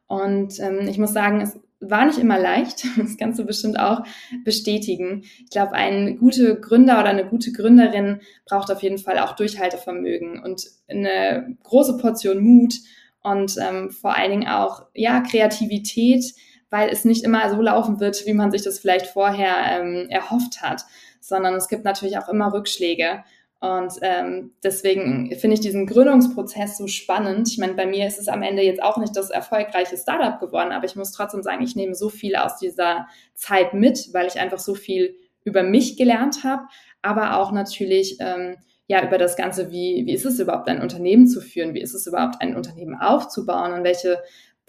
Und 0.08 0.60
ähm, 0.60 0.88
ich 0.88 0.98
muss 0.98 1.14
sagen, 1.14 1.42
es 1.42 1.60
war 1.80 2.06
nicht 2.06 2.20
immer 2.20 2.40
leicht. 2.40 2.86
Das 2.98 3.18
kannst 3.18 3.40
du 3.40 3.46
bestimmt 3.46 3.80
auch 3.80 4.04
bestätigen. 4.44 5.24
Ich 5.44 5.50
glaube, 5.50 5.74
ein 5.74 6.18
guter 6.18 6.56
Gründer 6.56 7.00
oder 7.00 7.10
eine 7.10 7.26
gute 7.26 7.52
Gründerin 7.52 8.22
braucht 8.46 8.72
auf 8.72 8.82
jeden 8.82 8.98
Fall 8.98 9.20
auch 9.20 9.36
Durchhaltevermögen 9.36 10.42
und 10.42 10.64
eine 10.88 11.58
große 11.64 11.98
Portion 11.98 12.42
Mut 12.42 12.76
und 13.24 13.56
ähm, 13.60 13.92
vor 13.92 14.16
allen 14.16 14.32
Dingen 14.32 14.48
auch 14.48 14.86
ja 14.94 15.22
Kreativität, 15.22 16.24
weil 16.70 16.90
es 16.90 17.06
nicht 17.06 17.24
immer 17.24 17.50
so 17.50 17.62
laufen 17.62 18.00
wird, 18.00 18.26
wie 18.26 18.34
man 18.34 18.52
sich 18.52 18.62
das 18.62 18.80
vielleicht 18.80 19.08
vorher 19.08 19.56
ähm, 19.80 20.08
erhofft 20.10 20.62
hat, 20.62 20.86
sondern 21.28 21.56
es 21.56 21.68
gibt 21.68 21.86
natürlich 21.86 22.18
auch 22.18 22.30
immer 22.30 22.54
Rückschläge. 22.54 23.24
Und 23.60 23.94
ähm, 24.02 24.52
deswegen 24.64 25.36
finde 25.38 25.56
ich 25.56 25.60
diesen 25.60 25.88
Gründungsprozess 25.88 26.78
so 26.78 26.88
spannend. 26.88 27.48
Ich 27.50 27.58
meine, 27.58 27.74
bei 27.74 27.88
mir 27.88 28.06
ist 28.06 28.20
es 28.20 28.28
am 28.28 28.44
Ende 28.44 28.62
jetzt 28.62 28.84
auch 28.84 28.98
nicht 28.98 29.16
das 29.16 29.32
erfolgreiche 29.32 29.98
Startup 29.98 30.40
geworden, 30.40 30.72
aber 30.72 30.86
ich 30.86 30.96
muss 30.96 31.12
trotzdem 31.12 31.42
sagen, 31.42 31.64
ich 31.64 31.76
nehme 31.76 31.96
so 31.96 32.10
viel 32.10 32.36
aus 32.36 32.58
dieser 32.58 33.08
Zeit 33.34 33.74
mit, 33.74 34.14
weil 34.14 34.28
ich 34.28 34.40
einfach 34.40 34.60
so 34.60 34.76
viel 34.76 35.16
über 35.44 35.64
mich 35.64 35.98
gelernt 35.98 36.44
habe, 36.44 36.64
aber 37.02 37.38
auch 37.38 37.52
natürlich 37.52 38.18
ähm, 38.20 38.58
ja 38.88 39.04
über 39.04 39.18
das 39.18 39.36
Ganze, 39.36 39.72
wie, 39.72 40.06
wie 40.06 40.14
ist 40.14 40.26
es 40.26 40.40
überhaupt, 40.40 40.68
ein 40.68 40.82
Unternehmen 40.82 41.28
zu 41.28 41.42
führen, 41.42 41.74
wie 41.74 41.82
ist 41.82 41.96
es 41.96 42.06
überhaupt, 42.06 42.42
ein 42.42 42.56
Unternehmen 42.56 42.96
aufzubauen 42.96 43.74
und 43.74 43.84
welche 43.84 44.22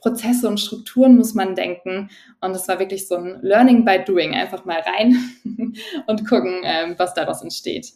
Prozesse 0.06 0.48
und 0.48 0.60
Strukturen 0.60 1.16
muss 1.16 1.34
man 1.34 1.54
denken. 1.54 2.10
Und 2.40 2.52
es 2.52 2.68
war 2.68 2.78
wirklich 2.78 3.08
so 3.08 3.16
ein 3.16 3.40
Learning 3.42 3.84
by 3.84 4.04
Doing, 4.04 4.34
einfach 4.34 4.64
mal 4.64 4.80
rein 4.80 5.16
und 6.06 6.28
gucken, 6.28 6.60
ähm, 6.64 6.94
was 6.96 7.14
daraus 7.14 7.42
entsteht 7.42 7.92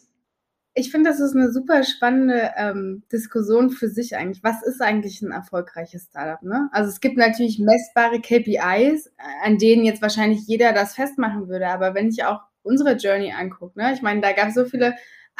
ich 0.73 0.91
finde, 0.91 1.09
das 1.09 1.19
ist 1.19 1.35
eine 1.35 1.51
super 1.51 1.83
spannende 1.83 2.51
ähm, 2.55 3.03
Diskussion 3.11 3.71
für 3.71 3.89
sich 3.89 4.15
eigentlich. 4.15 4.43
Was 4.43 4.63
ist 4.63 4.81
eigentlich 4.81 5.21
ein 5.21 5.31
erfolgreiches 5.31 6.07
Startup? 6.09 6.41
Ne? 6.43 6.69
Also 6.71 6.89
es 6.89 7.01
gibt 7.01 7.17
natürlich 7.17 7.59
messbare 7.59 8.21
KPIs, 8.21 9.11
an 9.43 9.57
denen 9.57 9.83
jetzt 9.83 10.01
wahrscheinlich 10.01 10.47
jeder 10.47 10.71
das 10.71 10.95
festmachen 10.95 11.49
würde. 11.49 11.67
Aber 11.67 11.93
wenn 11.93 12.07
ich 12.07 12.23
auch 12.23 12.39
unsere 12.63 12.95
Journey 12.95 13.33
angucke, 13.33 13.77
ne? 13.77 13.93
ich 13.93 14.01
meine, 14.01 14.21
da 14.21 14.31
gab 14.31 14.49
es 14.49 14.55
so 14.55 14.63
viele 14.63 14.95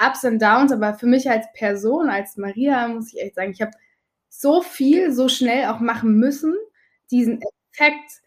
Ups 0.05 0.23
und 0.25 0.41
Downs, 0.41 0.71
aber 0.71 0.95
für 0.95 1.05
mich 1.05 1.29
als 1.29 1.45
Person, 1.53 2.09
als 2.09 2.35
Maria, 2.35 2.87
muss 2.89 3.13
ich 3.13 3.21
echt 3.21 3.35
sagen, 3.35 3.51
ich 3.51 3.61
habe 3.61 3.71
so 4.31 4.61
viel, 4.61 5.11
so 5.11 5.27
schnell 5.27 5.67
auch 5.67 5.79
machen 5.79 6.15
müssen, 6.15 6.55
diesen 7.11 7.41
Effekt 7.73 8.21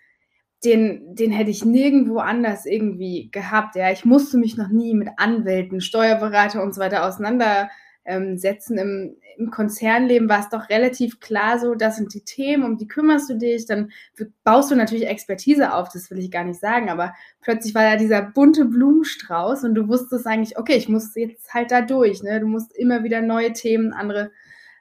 den, 0.64 1.14
den 1.14 1.30
hätte 1.30 1.50
ich 1.50 1.64
nirgendwo 1.64 2.18
anders 2.18 2.66
irgendwie 2.66 3.30
gehabt. 3.30 3.76
Ja, 3.76 3.90
ich 3.90 4.04
musste 4.04 4.38
mich 4.38 4.56
noch 4.56 4.68
nie 4.68 4.94
mit 4.94 5.08
Anwälten, 5.16 5.80
Steuerberater 5.80 6.62
und 6.62 6.74
so 6.74 6.80
weiter 6.80 7.04
auseinandersetzen. 7.06 8.78
Im, 8.78 9.16
Im 9.36 9.50
Konzernleben 9.50 10.28
war 10.28 10.40
es 10.40 10.48
doch 10.48 10.70
relativ 10.70 11.20
klar 11.20 11.58
so, 11.58 11.74
das 11.74 11.96
sind 11.96 12.14
die 12.14 12.24
Themen, 12.24 12.64
um 12.64 12.78
die 12.78 12.86
kümmerst 12.88 13.28
du 13.28 13.34
dich, 13.34 13.66
dann 13.66 13.90
baust 14.42 14.70
du 14.70 14.76
natürlich 14.76 15.06
Expertise 15.06 15.74
auf, 15.74 15.88
das 15.92 16.10
will 16.10 16.18
ich 16.18 16.30
gar 16.30 16.44
nicht 16.44 16.60
sagen, 16.60 16.88
aber 16.88 17.14
plötzlich 17.42 17.74
war 17.74 17.82
da 17.82 17.96
dieser 17.96 18.22
bunte 18.22 18.64
Blumenstrauß 18.64 19.64
und 19.64 19.74
du 19.74 19.88
wusstest 19.88 20.26
eigentlich, 20.26 20.56
okay, 20.56 20.76
ich 20.76 20.88
muss 20.88 21.14
jetzt 21.14 21.52
halt 21.52 21.72
da 21.72 21.82
durch, 21.82 22.22
ne? 22.22 22.40
Du 22.40 22.46
musst 22.46 22.74
immer 22.76 23.04
wieder 23.04 23.20
neue 23.20 23.52
Themen, 23.52 23.92
andere 23.92 24.30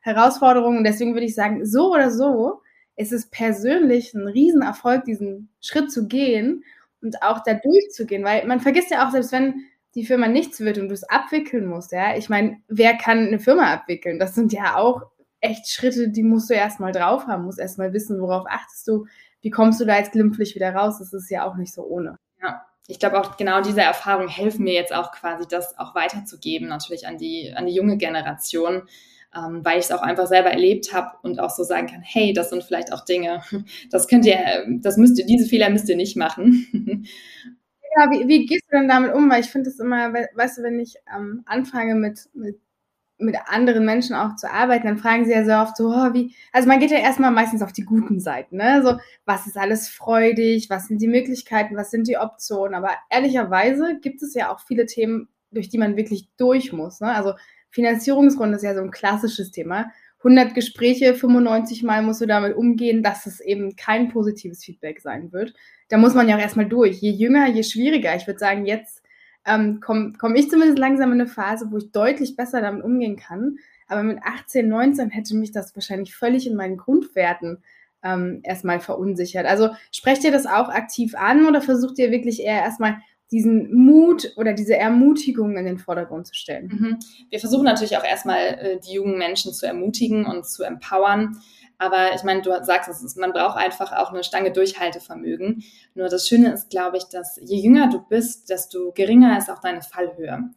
Herausforderungen. 0.04 0.84
Deswegen 0.84 1.14
würde 1.14 1.26
ich 1.26 1.36
sagen, 1.36 1.66
so 1.66 1.92
oder 1.92 2.12
so 2.12 2.62
es 2.96 3.12
ist 3.12 3.32
persönlich 3.32 4.14
ein 4.14 4.28
Riesenerfolg, 4.28 5.06
diesen 5.06 5.50
Schritt 5.62 5.92
zu 5.92 6.08
gehen 6.08 6.64
und 7.02 7.22
auch 7.22 7.44
da 7.44 7.56
durchzugehen, 7.56 8.24
weil 8.24 8.46
man 8.46 8.60
vergisst 8.60 8.92
ja 8.92 9.06
auch, 9.08 9.12
selbst 9.12 9.32
wenn 9.32 9.66
die 9.96 10.06
Firma 10.06 10.28
nichts 10.28 10.60
wird 10.60 10.78
und 10.78 10.90
du 10.90 10.94
es 10.94 11.04
abwickeln 11.04 11.66
musst, 11.66 11.92
ja, 11.92 12.16
ich 12.16 12.30
meine, 12.30 12.62
wer 12.68 12.96
kann 12.96 13.28
eine 13.28 13.40
Firma 13.40 13.74
abwickeln? 13.74 14.20
Das 14.20 14.36
sind 14.36 14.54
ja 14.54 14.78
auch 14.78 15.04
echt 15.40 15.70
Schritte, 15.70 16.10
die 16.10 16.24
musst 16.24 16.50
du 16.50 16.54
erstmal 16.54 16.92
drauf 16.92 17.28
haben, 17.28 17.46
musst 17.46 17.60
erstmal 17.60 17.94
wissen, 17.94 18.22
worauf 18.22 18.46
achtest 18.48 18.88
du, 18.88 19.06
wie 19.42 19.50
kommst 19.50 19.82
du 19.82 19.86
da 19.86 19.98
jetzt 19.98 20.14
glimpflich 20.14 20.56
wieder 20.56 20.74
raus? 20.74 21.00
Das 21.00 21.14
ist 21.14 21.30
ja 21.30 21.46
auch 21.46 21.56
nicht 21.56 21.74
so 21.74 21.84
ohne. 21.84 22.18
Ja. 22.42 22.66
Ich 22.88 23.00
glaube 23.00 23.20
auch 23.20 23.38
genau 23.38 23.62
diese 23.62 23.82
Erfahrungen 23.82 24.28
helfen 24.28 24.64
mir 24.64 24.74
jetzt 24.74 24.94
auch 24.94 25.12
quasi, 25.14 25.48
das 25.48 25.78
auch 25.78 25.96
weiterzugeben, 25.96 26.68
natürlich 26.68 27.08
an 27.08 27.18
die, 27.18 27.54
an 27.56 27.66
die 27.66 27.74
junge 27.74 27.98
Generation, 27.98 28.84
ähm, 29.36 29.64
weil 29.64 29.80
ich 29.80 29.86
es 29.86 29.92
auch 29.92 30.02
einfach 30.02 30.28
selber 30.28 30.52
erlebt 30.52 30.94
habe 30.94 31.18
und 31.24 31.40
auch 31.40 31.50
so 31.50 31.64
sagen 31.64 31.88
kann, 31.88 32.02
hey, 32.02 32.34
das 32.34 32.50
sind 32.50 32.64
vielleicht 32.64 32.94
auch 32.94 33.06
Dinge, 33.06 33.42
das 33.92 34.08
könnt 34.08 34.26
ihr, 34.26 34.40
das 34.82 34.98
müsst 34.98 35.20
ihr, 35.20 35.26
diese 35.26 35.48
Fehler 35.48 35.70
müsst 35.70 35.90
ihr 35.90 35.98
nicht 35.98 36.18
machen. 36.18 37.06
Ja, 37.96 38.10
wie, 38.10 38.28
wie 38.28 38.46
gehst 38.48 38.66
du 38.72 38.78
denn 38.78 38.88
damit 38.88 39.14
um? 39.14 39.30
Weil 39.30 39.42
ich 39.42 39.52
finde 39.52 39.70
es 39.70 39.80
immer, 39.80 40.12
weißt 40.12 40.58
du, 40.58 40.64
wenn 40.64 40.80
ich 40.80 40.96
ähm, 41.16 41.44
anfange 41.46 41.94
mit, 41.94 42.28
mit, 42.34 42.60
mit 43.20 43.36
anderen 43.46 43.86
Menschen 43.86 44.16
auch 44.16 44.36
zu 44.36 44.50
arbeiten, 44.50 44.88
dann 44.88 44.98
fragen 44.98 45.26
sie 45.26 45.32
ja 45.32 45.46
so 45.46 45.52
oft 45.52 45.78
so, 45.78 45.90
oh, 45.90 46.14
wie, 46.14 46.34
also 46.52 46.68
man 46.68 46.80
geht 46.80 46.90
ja 46.90 46.98
erstmal 46.98 47.30
meistens 47.30 47.62
auf 47.62 47.72
die 47.72 47.84
guten 47.86 48.20
Seiten, 48.20 48.58
ne? 48.58 48.82
So, 48.84 48.98
was 49.26 49.46
ist 49.46 49.58
alles 49.58 49.90
freudig, 49.90 50.72
was 50.72 50.88
sind 50.88 51.04
die 51.04 51.08
Möglichkeiten, 51.08 51.78
was 51.78 51.92
sind 51.92 52.08
die 52.08 52.18
Optionen? 52.18 52.74
Aber 52.74 52.90
ehrlicherweise 53.12 54.00
gibt 54.02 54.24
es 54.24 54.34
ja 54.34 54.52
auch 54.52 54.60
viele 54.62 54.88
Themen, 54.88 55.30
durch 55.54 55.70
die 55.70 55.78
man 55.78 55.96
wirklich 55.96 56.28
durch 56.38 56.74
muss. 56.74 57.00
Ne? 57.00 57.14
Also 57.14 57.34
Finanzierungsrunde 57.74 58.56
ist 58.56 58.64
ja 58.64 58.76
so 58.76 58.82
ein 58.82 58.92
klassisches 58.92 59.52
Thema. 59.52 59.92
100 60.20 60.54
Gespräche, 60.54 61.16
95 61.16 61.84
Mal 61.84 62.02
musst 62.02 62.22
du 62.22 62.26
damit 62.26 62.56
umgehen, 62.56 63.04
dass 63.04 63.26
es 63.26 63.42
eben 63.42 63.76
kein 63.76 64.10
positives 64.10 64.64
Feedback 64.64 65.02
sein 65.02 65.34
wird. 65.34 65.54
Da 65.90 65.98
muss 65.98 66.14
man 66.14 66.30
ja 66.30 66.38
auch 66.38 66.42
erstmal 66.42 66.68
durch. 66.68 67.02
Je 67.02 67.12
jünger, 67.12 67.48
je 67.50 67.64
schwieriger. 67.64 68.16
Ich 68.16 68.26
würde 68.26 68.40
sagen, 68.40 68.66
jetzt 68.66 69.04
ähm, 69.46 69.82
komme 69.82 70.14
komm 70.18 70.36
ich 70.36 70.50
zumindest 70.50 70.80
langsam 70.80 71.12
in 71.12 71.20
eine 71.20 71.30
Phase, 71.30 71.72
wo 71.72 71.78
ich 71.78 71.92
deutlich 71.92 72.36
besser 72.36 72.62
damit 72.62 72.84
umgehen 72.84 73.18
kann. 73.18 73.58
Aber 73.88 74.04
mit 74.04 74.20
18, 74.24 74.68
19 74.68 75.10
hätte 75.10 75.36
mich 75.36 75.52
das 75.52 75.76
wahrscheinlich 75.76 76.16
völlig 76.16 76.48
in 76.48 76.56
meinen 76.56 76.78
Grundwerten 76.78 77.64
ähm, 78.04 78.42
erstmal 78.44 78.80
verunsichert. 78.80 79.46
Also 79.46 79.72
sprecht 79.92 80.24
ihr 80.24 80.32
das 80.32 80.46
auch 80.46 80.70
aktiv 80.70 81.16
an 81.16 81.48
oder 81.48 81.62
versucht 81.62 81.98
ihr 81.98 82.12
wirklich 82.12 82.42
eher 82.42 82.62
erstmal 82.62 82.98
diesen 83.34 83.74
Mut 83.74 84.32
oder 84.38 84.54
diese 84.54 84.78
Ermutigung 84.78 85.58
in 85.58 85.66
den 85.66 85.80
Vordergrund 85.80 86.28
zu 86.28 86.36
stellen. 86.36 86.68
Mhm. 86.68 87.00
Wir 87.32 87.40
versuchen 87.40 87.64
natürlich 87.64 87.98
auch 87.98 88.04
erstmal 88.04 88.38
äh, 88.38 88.80
die 88.80 88.94
jungen 88.94 89.18
Menschen 89.18 89.54
zu 89.54 89.66
ermutigen 89.66 90.28
und 90.28 90.46
zu 90.46 90.62
empowern. 90.62 91.40
Aber 91.80 92.14
ich 92.16 92.24
meine, 92.24 92.44
du 92.44 92.52
sagst 92.64 92.90
es, 92.90 93.16
man 93.16 93.34
braucht 93.34 93.58
einfach 93.58 93.92
auch 93.92 94.14
eine 94.14 94.24
Stange 94.24 94.52
Durchhaltevermögen. 94.52 95.64
Nur 95.96 96.10
das 96.10 96.28
Schöne 96.28 96.54
ist, 96.54 96.70
glaube 96.70 96.98
ich, 96.98 97.06
dass 97.06 97.40
je 97.42 97.58
jünger 97.58 97.90
du 97.90 98.00
bist, 98.08 98.52
desto 98.52 98.92
geringer 98.92 99.36
ist 99.40 99.50
auch 99.50 99.60
deine 99.60 99.82
Fallhöhe. 99.82 100.52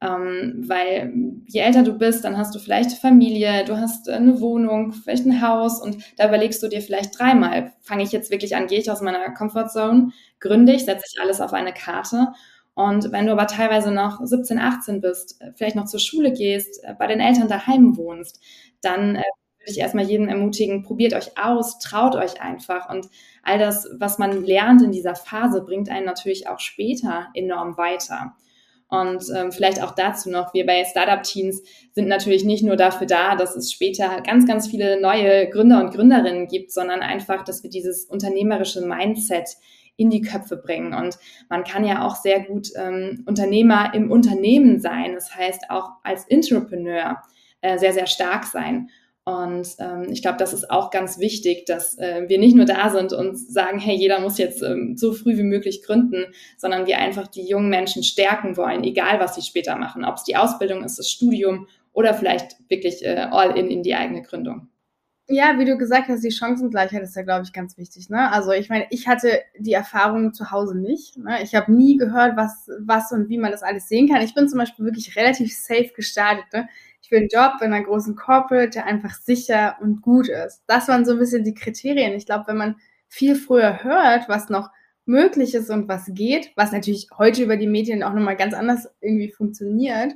Ähm, 0.00 0.64
weil 0.68 1.12
je 1.46 1.60
älter 1.60 1.82
du 1.82 1.92
bist, 1.92 2.24
dann 2.24 2.38
hast 2.38 2.54
du 2.54 2.60
vielleicht 2.60 2.92
Familie, 2.98 3.64
du 3.64 3.76
hast 3.78 4.08
eine 4.08 4.40
Wohnung, 4.40 4.92
vielleicht 4.92 5.26
ein 5.26 5.42
Haus 5.42 5.80
und 5.82 5.98
da 6.16 6.28
überlegst 6.28 6.62
du 6.62 6.68
dir 6.68 6.80
vielleicht 6.82 7.18
dreimal, 7.18 7.72
fange 7.80 8.04
ich 8.04 8.12
jetzt 8.12 8.30
wirklich 8.30 8.54
an, 8.54 8.68
gehe 8.68 8.78
ich 8.78 8.90
aus 8.92 9.00
meiner 9.00 9.34
Comfortzone, 9.34 10.10
gründe 10.38 10.72
ich, 10.72 10.84
setze 10.84 11.04
ich 11.12 11.20
alles 11.20 11.40
auf 11.40 11.52
eine 11.52 11.72
Karte. 11.72 12.28
Und 12.74 13.10
wenn 13.10 13.26
du 13.26 13.32
aber 13.32 13.48
teilweise 13.48 13.90
noch 13.90 14.20
17, 14.24 14.60
18 14.60 15.00
bist, 15.00 15.40
vielleicht 15.56 15.74
noch 15.74 15.86
zur 15.86 15.98
Schule 15.98 16.32
gehst, 16.32 16.84
äh, 16.84 16.94
bei 16.96 17.08
den 17.08 17.18
Eltern 17.18 17.48
daheim 17.48 17.96
wohnst, 17.96 18.40
dann 18.82 19.16
äh, 19.16 19.22
würde 19.58 19.72
ich 19.72 19.78
erstmal 19.80 20.04
jeden 20.04 20.28
ermutigen, 20.28 20.84
probiert 20.84 21.12
euch 21.14 21.36
aus, 21.36 21.80
traut 21.80 22.14
euch 22.14 22.40
einfach. 22.40 22.88
Und 22.88 23.08
all 23.42 23.58
das, 23.58 23.88
was 23.98 24.18
man 24.18 24.44
lernt 24.44 24.80
in 24.82 24.92
dieser 24.92 25.16
Phase, 25.16 25.62
bringt 25.62 25.88
einen 25.90 26.06
natürlich 26.06 26.46
auch 26.48 26.60
später 26.60 27.26
enorm 27.34 27.76
weiter. 27.76 28.36
Und 28.88 29.24
ähm, 29.36 29.52
vielleicht 29.52 29.82
auch 29.82 29.90
dazu 29.90 30.30
noch, 30.30 30.54
wir 30.54 30.64
bei 30.64 30.82
Startup 30.84 31.22
Teens 31.22 31.62
sind 31.92 32.08
natürlich 32.08 32.44
nicht 32.44 32.64
nur 32.64 32.76
dafür 32.76 33.06
da, 33.06 33.36
dass 33.36 33.54
es 33.54 33.70
später 33.70 34.22
ganz, 34.22 34.46
ganz 34.46 34.66
viele 34.68 35.00
neue 35.00 35.48
Gründer 35.50 35.80
und 35.80 35.94
Gründerinnen 35.94 36.48
gibt, 36.48 36.72
sondern 36.72 37.00
einfach, 37.00 37.44
dass 37.44 37.62
wir 37.62 37.68
dieses 37.68 38.06
unternehmerische 38.06 38.80
Mindset 38.80 39.56
in 39.96 40.08
die 40.08 40.22
Köpfe 40.22 40.56
bringen. 40.56 40.94
Und 40.94 41.18
man 41.50 41.64
kann 41.64 41.84
ja 41.84 42.06
auch 42.06 42.16
sehr 42.16 42.40
gut 42.40 42.68
ähm, 42.76 43.24
Unternehmer 43.26 43.92
im 43.94 44.10
Unternehmen 44.10 44.80
sein, 44.80 45.14
das 45.14 45.34
heißt 45.34 45.70
auch 45.70 45.90
als 46.02 46.24
Entrepreneur 46.28 47.18
äh, 47.60 47.76
sehr, 47.78 47.92
sehr 47.92 48.06
stark 48.06 48.44
sein. 48.44 48.88
Und 49.28 49.76
ähm, 49.78 50.06
ich 50.10 50.22
glaube, 50.22 50.38
das 50.38 50.54
ist 50.54 50.70
auch 50.70 50.90
ganz 50.90 51.18
wichtig, 51.18 51.66
dass 51.66 51.98
äh, 51.98 52.26
wir 52.28 52.38
nicht 52.38 52.56
nur 52.56 52.64
da 52.64 52.88
sind 52.88 53.12
und 53.12 53.36
sagen, 53.36 53.78
hey, 53.78 53.94
jeder 53.94 54.20
muss 54.20 54.38
jetzt 54.38 54.62
ähm, 54.62 54.96
so 54.96 55.12
früh 55.12 55.36
wie 55.36 55.42
möglich 55.42 55.82
gründen, 55.82 56.32
sondern 56.56 56.86
wir 56.86 56.96
einfach 56.96 57.26
die 57.26 57.46
jungen 57.46 57.68
Menschen 57.68 58.02
stärken 58.02 58.56
wollen, 58.56 58.84
egal 58.84 59.20
was 59.20 59.34
sie 59.34 59.42
später 59.42 59.76
machen, 59.76 60.02
ob 60.06 60.14
es 60.14 60.24
die 60.24 60.36
Ausbildung 60.36 60.82
ist, 60.82 60.98
das 60.98 61.10
Studium 61.10 61.68
oder 61.92 62.14
vielleicht 62.14 62.56
wirklich 62.70 63.04
äh, 63.04 63.26
all 63.30 63.58
in 63.58 63.70
in 63.70 63.82
die 63.82 63.94
eigene 63.94 64.22
Gründung. 64.22 64.68
Ja, 65.30 65.58
wie 65.58 65.66
du 65.66 65.76
gesagt 65.76 66.08
hast, 66.08 66.24
die 66.24 66.30
Chancengleichheit 66.30 67.02
ist 67.02 67.14
ja, 67.14 67.20
glaube 67.22 67.44
ich, 67.44 67.52
ganz 67.52 67.76
wichtig. 67.76 68.08
Ne? 68.08 68.32
Also 68.32 68.52
ich 68.52 68.70
meine, 68.70 68.86
ich 68.88 69.06
hatte 69.06 69.42
die 69.58 69.74
Erfahrung 69.74 70.32
zu 70.32 70.50
Hause 70.50 70.74
nicht. 70.78 71.18
Ne? 71.18 71.42
Ich 71.42 71.54
habe 71.54 71.70
nie 71.70 71.98
gehört, 71.98 72.34
was, 72.38 72.70
was 72.80 73.12
und 73.12 73.28
wie 73.28 73.36
man 73.36 73.50
das 73.50 73.62
alles 73.62 73.88
sehen 73.88 74.08
kann. 74.08 74.22
Ich 74.22 74.34
bin 74.34 74.48
zum 74.48 74.58
Beispiel 74.58 74.86
wirklich 74.86 75.16
relativ 75.16 75.54
safe 75.54 75.90
gestartet. 75.94 76.46
Ne? 76.54 76.66
Ich 77.02 77.10
will 77.10 77.18
einen 77.18 77.28
Job 77.28 77.60
in 77.60 77.74
einer 77.74 77.84
großen 77.84 78.16
Corporate, 78.16 78.70
der 78.70 78.86
einfach 78.86 79.12
sicher 79.12 79.76
und 79.82 80.00
gut 80.00 80.28
ist. 80.28 80.62
Das 80.66 80.88
waren 80.88 81.04
so 81.04 81.12
ein 81.12 81.18
bisschen 81.18 81.44
die 81.44 81.54
Kriterien. 81.54 82.14
Ich 82.14 82.24
glaube, 82.24 82.46
wenn 82.46 82.56
man 82.56 82.76
viel 83.06 83.34
früher 83.36 83.84
hört, 83.84 84.30
was 84.30 84.48
noch 84.48 84.70
möglich 85.04 85.54
ist 85.54 85.68
und 85.68 85.88
was 85.88 86.06
geht, 86.08 86.52
was 86.56 86.72
natürlich 86.72 87.08
heute 87.18 87.42
über 87.42 87.58
die 87.58 87.66
Medien 87.66 88.02
auch 88.02 88.14
nochmal 88.14 88.36
ganz 88.36 88.54
anders 88.54 88.88
irgendwie 89.02 89.30
funktioniert, 89.30 90.14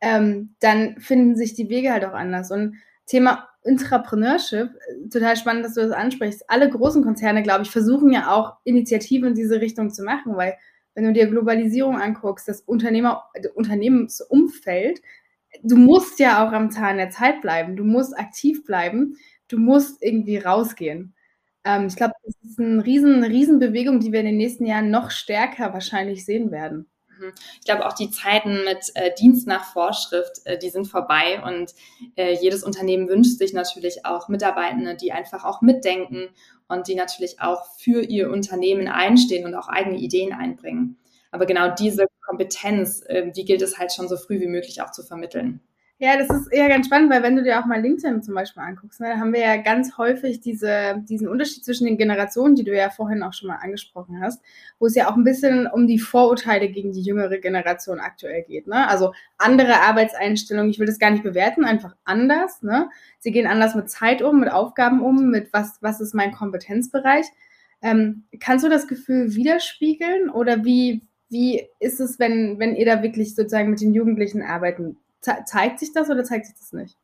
ähm, 0.00 0.54
dann 0.60 0.98
finden 0.98 1.36
sich 1.36 1.52
die 1.52 1.68
Wege 1.68 1.92
halt 1.92 2.06
auch 2.06 2.14
anders. 2.14 2.50
Und 2.50 2.76
Thema 3.06 3.48
Intrapreneurship, 3.66 4.70
total 5.12 5.36
spannend, 5.36 5.64
dass 5.64 5.74
du 5.74 5.82
das 5.82 5.92
ansprichst. 5.92 6.48
Alle 6.48 6.70
großen 6.70 7.02
Konzerne, 7.02 7.42
glaube 7.42 7.62
ich, 7.62 7.70
versuchen 7.70 8.12
ja 8.12 8.32
auch 8.32 8.54
Initiativen 8.64 9.28
in 9.28 9.34
diese 9.34 9.60
Richtung 9.60 9.90
zu 9.90 10.02
machen, 10.02 10.36
weil 10.36 10.54
wenn 10.94 11.04
du 11.04 11.12
dir 11.12 11.26
Globalisierung 11.26 12.00
anguckst, 12.00 12.48
das 12.48 12.62
Unternehmer, 12.62 13.24
Unternehmensumfeld, 13.54 15.02
du 15.62 15.76
musst 15.76 16.18
ja 16.18 16.46
auch 16.46 16.52
am 16.52 16.70
Zahn 16.70 16.96
der 16.96 17.10
Zeit 17.10 17.42
bleiben, 17.42 17.76
du 17.76 17.84
musst 17.84 18.18
aktiv 18.18 18.64
bleiben, 18.64 19.16
du 19.48 19.58
musst 19.58 20.02
irgendwie 20.02 20.38
rausgehen. 20.38 21.14
Ähm, 21.64 21.86
ich 21.88 21.96
glaube, 21.96 22.14
das 22.24 22.34
ist 22.42 22.58
eine 22.58 22.84
riesen, 22.84 23.16
eine 23.16 23.28
riesen 23.28 23.60
die 23.60 23.72
wir 23.72 24.20
in 24.20 24.26
den 24.26 24.36
nächsten 24.36 24.66
Jahren 24.66 24.90
noch 24.90 25.10
stärker 25.10 25.72
wahrscheinlich 25.72 26.24
sehen 26.24 26.50
werden. 26.50 26.86
Mhm. 27.18 27.32
Ich 27.58 27.64
glaube, 27.64 27.86
auch 27.86 27.92
die 27.92 28.10
Zeiten 28.10 28.64
mit 28.64 28.90
äh, 28.94 29.12
Dienst 29.14 29.46
nach 29.46 29.72
Vorschrift, 29.72 30.44
äh, 30.44 30.58
die 30.58 30.70
sind 30.70 30.86
vorbei 30.86 31.42
und 31.44 31.74
äh, 32.16 32.36
jedes 32.40 32.64
Unternehmen 32.64 33.08
wünscht 33.08 33.38
sich 33.38 33.52
natürlich 33.52 34.04
auch 34.04 34.28
Mitarbeitende, 34.28 34.96
die 34.96 35.12
einfach 35.12 35.44
auch 35.44 35.60
mitdenken 35.62 36.28
und 36.68 36.88
die 36.88 36.94
natürlich 36.94 37.40
auch 37.40 37.64
für 37.78 38.02
ihr 38.02 38.30
Unternehmen 38.30 38.88
einstehen 38.88 39.46
und 39.46 39.54
auch 39.54 39.68
eigene 39.68 39.98
Ideen 39.98 40.32
einbringen. 40.32 40.98
Aber 41.30 41.46
genau 41.46 41.74
diese 41.74 42.06
Kompetenz, 42.26 43.02
äh, 43.06 43.30
die 43.30 43.44
gilt 43.44 43.62
es 43.62 43.78
halt 43.78 43.92
schon 43.92 44.08
so 44.08 44.16
früh 44.16 44.40
wie 44.40 44.46
möglich 44.46 44.82
auch 44.82 44.90
zu 44.90 45.02
vermitteln. 45.02 45.60
Ja, 45.98 46.18
das 46.18 46.28
ist 46.28 46.52
eher 46.52 46.68
ganz 46.68 46.86
spannend, 46.86 47.10
weil 47.10 47.22
wenn 47.22 47.36
du 47.36 47.42
dir 47.42 47.58
auch 47.58 47.64
mal 47.64 47.80
LinkedIn 47.80 48.22
zum 48.22 48.34
Beispiel 48.34 48.62
anguckst, 48.62 49.00
ne, 49.00 49.18
haben 49.18 49.32
wir 49.32 49.40
ja 49.40 49.56
ganz 49.56 49.96
häufig 49.96 50.40
diese, 50.40 51.02
diesen 51.08 51.26
Unterschied 51.26 51.64
zwischen 51.64 51.86
den 51.86 51.96
Generationen, 51.96 52.54
die 52.54 52.64
du 52.64 52.76
ja 52.76 52.90
vorhin 52.90 53.22
auch 53.22 53.32
schon 53.32 53.48
mal 53.48 53.60
angesprochen 53.62 54.20
hast, 54.20 54.42
wo 54.78 54.84
es 54.84 54.94
ja 54.94 55.08
auch 55.08 55.16
ein 55.16 55.24
bisschen 55.24 55.66
um 55.66 55.86
die 55.86 55.98
Vorurteile 55.98 56.68
gegen 56.68 56.92
die 56.92 57.00
jüngere 57.00 57.38
Generation 57.38 57.98
aktuell 57.98 58.42
geht. 58.42 58.66
Ne? 58.66 58.86
Also 58.86 59.14
andere 59.38 59.80
Arbeitseinstellungen, 59.80 60.70
ich 60.70 60.78
will 60.78 60.86
das 60.86 60.98
gar 60.98 61.10
nicht 61.10 61.22
bewerten, 61.22 61.64
einfach 61.64 61.96
anders. 62.04 62.62
Ne? 62.62 62.90
Sie 63.18 63.32
gehen 63.32 63.46
anders 63.46 63.74
mit 63.74 63.88
Zeit 63.88 64.20
um, 64.20 64.38
mit 64.40 64.52
Aufgaben 64.52 65.00
um, 65.00 65.30
mit 65.30 65.50
was, 65.54 65.78
was 65.80 66.02
ist 66.02 66.14
mein 66.14 66.32
Kompetenzbereich. 66.32 67.24
Ähm, 67.80 68.24
kannst 68.38 68.66
du 68.66 68.68
das 68.68 68.86
Gefühl 68.86 69.34
widerspiegeln 69.34 70.28
oder 70.28 70.62
wie, 70.62 71.06
wie 71.30 71.66
ist 71.80 72.00
es, 72.00 72.18
wenn, 72.18 72.58
wenn 72.58 72.76
ihr 72.76 72.84
da 72.84 73.02
wirklich 73.02 73.34
sozusagen 73.34 73.70
mit 73.70 73.80
den 73.80 73.94
Jugendlichen 73.94 74.42
arbeiten 74.42 74.98
zeigt 75.20 75.80
sich 75.80 75.92
das 75.92 76.10
oder 76.10 76.24
zeigt 76.24 76.46
sich 76.46 76.56
das 76.56 76.72
nicht? 76.72 76.96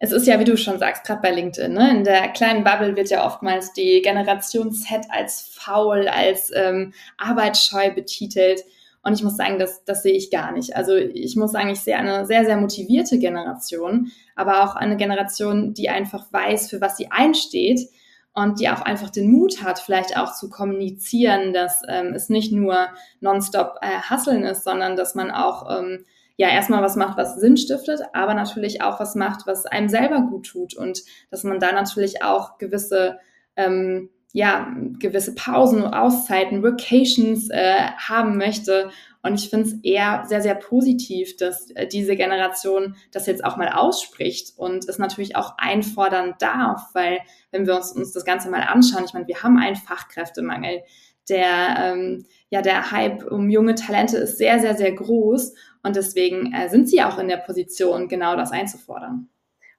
Es 0.00 0.12
ist 0.12 0.26
ja, 0.26 0.38
wie 0.38 0.44
du 0.44 0.56
schon 0.56 0.78
sagst, 0.78 1.04
gerade 1.04 1.22
bei 1.22 1.32
LinkedIn, 1.32 1.72
ne? 1.72 1.90
in 1.90 2.04
der 2.04 2.28
kleinen 2.28 2.62
Bubble 2.62 2.94
wird 2.94 3.10
ja 3.10 3.26
oftmals 3.26 3.72
die 3.72 4.00
Generation 4.00 4.70
Z 4.70 5.06
als 5.10 5.40
faul, 5.40 6.06
als 6.06 6.52
ähm, 6.54 6.92
arbeitsscheu 7.16 7.92
betitelt. 7.92 8.62
Und 9.02 9.14
ich 9.14 9.24
muss 9.24 9.36
sagen, 9.36 9.58
das, 9.58 9.84
das 9.84 10.04
sehe 10.04 10.14
ich 10.14 10.30
gar 10.30 10.52
nicht. 10.52 10.76
Also 10.76 10.94
ich 10.94 11.34
muss 11.34 11.50
sagen, 11.50 11.70
ich 11.70 11.80
sehe 11.80 11.96
eine 11.96 12.26
sehr, 12.26 12.44
sehr 12.44 12.56
motivierte 12.56 13.18
Generation, 13.18 14.12
aber 14.36 14.62
auch 14.62 14.76
eine 14.76 14.96
Generation, 14.96 15.74
die 15.74 15.88
einfach 15.88 16.32
weiß, 16.32 16.70
für 16.70 16.80
was 16.80 16.96
sie 16.96 17.10
einsteht 17.10 17.88
und 18.34 18.60
die 18.60 18.68
auch 18.68 18.82
einfach 18.82 19.10
den 19.10 19.32
Mut 19.32 19.64
hat, 19.64 19.80
vielleicht 19.80 20.16
auch 20.16 20.32
zu 20.34 20.48
kommunizieren, 20.48 21.52
dass 21.52 21.82
ähm, 21.88 22.12
es 22.14 22.28
nicht 22.28 22.52
nur 22.52 22.88
nonstop 23.20 23.78
äh, 23.80 23.98
Hasseln 24.08 24.44
ist, 24.44 24.62
sondern 24.62 24.94
dass 24.94 25.16
man 25.16 25.32
auch 25.32 25.76
ähm, 25.76 26.04
ja 26.38 26.48
erstmal 26.48 26.82
was 26.82 26.96
macht, 26.96 27.18
was 27.18 27.38
Sinn 27.38 27.58
stiftet, 27.58 28.00
aber 28.14 28.32
natürlich 28.32 28.80
auch 28.80 28.98
was 28.98 29.14
macht, 29.14 29.46
was 29.46 29.66
einem 29.66 29.90
selber 29.90 30.22
gut 30.22 30.46
tut 30.46 30.74
und 30.74 31.02
dass 31.30 31.44
man 31.44 31.60
da 31.60 31.72
natürlich 31.72 32.22
auch 32.22 32.56
gewisse 32.56 33.18
ähm, 33.56 34.08
ja, 34.32 34.74
gewisse 34.98 35.34
Pausen, 35.34 35.84
Auszeiten, 35.84 36.62
Vacations 36.62 37.48
äh, 37.50 37.90
haben 37.96 38.36
möchte. 38.36 38.90
Und 39.22 39.34
ich 39.34 39.48
finde 39.50 39.68
es 39.68 39.74
eher 39.82 40.24
sehr, 40.28 40.42
sehr 40.42 40.54
positiv, 40.54 41.36
dass 41.36 41.70
äh, 41.70 41.86
diese 41.86 42.14
Generation 42.14 42.94
das 43.10 43.26
jetzt 43.26 43.42
auch 43.44 43.56
mal 43.56 43.68
ausspricht 43.68 44.52
und 44.56 44.88
es 44.88 44.98
natürlich 44.98 45.34
auch 45.34 45.54
einfordern 45.56 46.34
darf, 46.38 46.82
weil 46.92 47.20
wenn 47.50 47.66
wir 47.66 47.74
uns, 47.74 47.92
uns 47.92 48.12
das 48.12 48.24
Ganze 48.24 48.50
mal 48.50 48.60
anschauen, 48.62 49.04
ich 49.06 49.14
meine, 49.14 49.26
wir 49.26 49.42
haben 49.42 49.58
einen 49.58 49.76
Fachkräftemangel. 49.76 50.82
Der, 51.28 51.76
ähm, 51.78 52.24
ja, 52.48 52.62
der 52.62 52.90
Hype 52.90 53.30
um 53.30 53.50
junge 53.50 53.74
Talente 53.74 54.16
ist 54.16 54.38
sehr, 54.38 54.60
sehr, 54.60 54.76
sehr 54.76 54.92
groß. 54.92 55.52
Und 55.88 55.96
deswegen 55.96 56.52
äh, 56.52 56.68
sind 56.68 56.86
sie 56.86 57.02
auch 57.02 57.18
in 57.18 57.28
der 57.28 57.38
Position, 57.38 58.08
genau 58.08 58.36
das 58.36 58.52
einzufordern. 58.52 59.30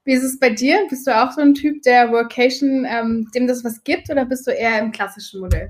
Wie 0.03 0.13
ist 0.13 0.23
es 0.23 0.39
bei 0.39 0.49
dir? 0.49 0.87
Bist 0.89 1.05
du 1.05 1.15
auch 1.15 1.31
so 1.31 1.39
ein 1.39 1.53
Typ, 1.53 1.83
der 1.83 2.11
Workation, 2.11 2.83
ähm, 2.89 3.29
dem 3.35 3.45
das 3.45 3.63
was 3.63 3.83
gibt, 3.83 4.09
oder 4.09 4.25
bist 4.25 4.47
du 4.47 4.51
eher 4.51 4.79
im 4.79 4.91
klassischen 4.91 5.39
Modell? 5.39 5.69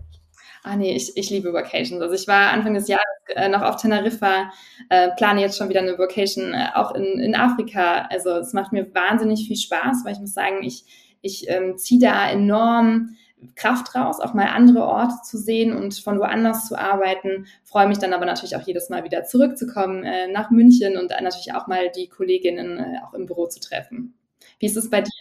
Ah 0.64 0.78
nee, 0.78 0.96
ich, 0.96 1.12
ich 1.18 1.30
liebe 1.30 1.52
Vocations. 1.52 2.02
Also 2.02 2.16
ich 2.16 2.26
war 2.26 2.52
Anfang 2.52 2.74
des 2.74 2.88
Jahres 2.88 3.04
äh, 3.36 3.50
noch 3.50 3.62
auf 3.62 3.82
Teneriffa, 3.82 4.50
äh, 4.90 5.10
plane 5.18 5.42
jetzt 5.42 5.58
schon 5.58 5.68
wieder 5.68 5.82
eine 5.82 5.98
Vocation 5.98 6.54
äh, 6.54 6.70
auch 6.74 6.96
in, 6.96 7.20
in 7.20 7.36
Afrika. 7.36 8.08
Also 8.10 8.30
es 8.38 8.54
macht 8.54 8.72
mir 8.72 8.96
wahnsinnig 8.96 9.46
viel 9.46 9.58
Spaß, 9.58 10.06
weil 10.06 10.14
ich 10.14 10.20
muss 10.22 10.34
sagen, 10.34 10.64
ich, 10.64 11.18
ich 11.20 11.50
ähm, 11.50 11.78
ziehe 11.78 12.00
da 12.00 12.30
enorm 12.30 13.18
Kraft 13.56 13.96
raus, 13.96 14.20
auch 14.20 14.34
mal 14.34 14.48
andere 14.48 14.84
Orte 14.84 15.16
zu 15.24 15.38
sehen 15.38 15.74
und 15.76 15.96
von 15.96 16.20
woanders 16.20 16.68
zu 16.68 16.78
arbeiten. 16.78 17.48
Freue 17.64 17.88
mich 17.88 17.98
dann 17.98 18.14
aber 18.14 18.26
natürlich 18.26 18.56
auch 18.56 18.62
jedes 18.62 18.90
Mal 18.90 19.04
wieder 19.04 19.24
zurückzukommen 19.24 20.04
äh, 20.04 20.28
nach 20.28 20.52
München 20.52 20.98
und 20.98 21.10
natürlich 21.10 21.54
auch 21.54 21.68
mal 21.68 21.90
die 21.96 22.08
Kolleginnen 22.08 22.78
äh, 22.78 23.00
auch 23.06 23.14
im 23.14 23.26
Büro 23.26 23.48
zu 23.48 23.60
treffen. 23.60 24.14
Wie 24.60 24.66
ist 24.66 24.78
es 24.78 24.90
bei 24.90 25.02
dir? 25.02 25.12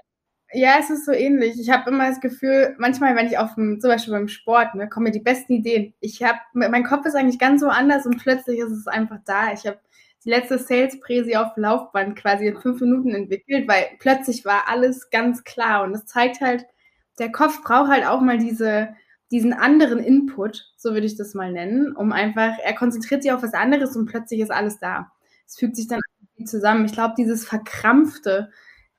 Ja, 0.52 0.76
es 0.80 0.88
ist 0.88 1.04
so 1.04 1.12
ähnlich. 1.12 1.60
Ich 1.60 1.68
habe 1.70 1.90
immer 1.90 2.08
das 2.08 2.20
Gefühl, 2.20 2.74
manchmal, 2.78 3.14
wenn 3.14 3.26
ich 3.26 3.36
auf 3.36 3.54
dem, 3.54 3.80
zum 3.80 3.90
Beispiel 3.90 4.14
beim 4.14 4.28
Sport, 4.28 4.74
ne, 4.74 4.88
kommen 4.88 5.04
mir 5.04 5.12
die 5.12 5.20
besten 5.20 5.52
Ideen. 5.52 5.92
Ich 6.00 6.22
habe, 6.22 6.38
mein 6.54 6.84
Kopf 6.84 7.04
ist 7.04 7.14
eigentlich 7.14 7.38
ganz 7.38 7.60
so 7.60 7.68
anders 7.68 8.06
und 8.06 8.18
plötzlich 8.18 8.58
ist 8.58 8.72
es 8.72 8.86
einfach 8.86 9.18
da. 9.26 9.52
Ich 9.52 9.66
habe 9.66 9.78
die 10.24 10.30
letzte 10.30 10.58
Sales-Präsi 10.58 11.36
auf 11.36 11.52
Laufband 11.56 12.16
quasi 12.16 12.46
in 12.46 12.60
fünf 12.60 12.80
Minuten 12.80 13.14
entwickelt, 13.14 13.68
weil 13.68 13.88
plötzlich 13.98 14.44
war 14.46 14.68
alles 14.68 15.10
ganz 15.10 15.44
klar 15.44 15.84
und 15.84 15.92
das 15.92 16.06
zeigt 16.06 16.40
halt, 16.40 16.66
der 17.18 17.32
Kopf 17.32 17.62
braucht 17.62 17.90
halt 17.90 18.06
auch 18.06 18.20
mal 18.20 18.38
diese, 18.38 18.88
diesen 19.30 19.52
anderen 19.52 19.98
Input, 19.98 20.72
so 20.76 20.92
würde 20.92 21.06
ich 21.06 21.16
das 21.16 21.34
mal 21.34 21.52
nennen, 21.52 21.94
um 21.94 22.12
einfach, 22.12 22.58
er 22.62 22.74
konzentriert 22.74 23.22
sich 23.22 23.32
auf 23.32 23.42
was 23.42 23.54
anderes 23.54 23.96
und 23.96 24.06
plötzlich 24.06 24.40
ist 24.40 24.50
alles 24.50 24.78
da. 24.78 25.10
Es 25.46 25.56
fügt 25.56 25.76
sich 25.76 25.88
dann 25.88 26.00
zusammen. 26.44 26.84
Ich 26.84 26.92
glaube, 26.92 27.14
dieses 27.16 27.44
Verkrampfte, 27.44 28.50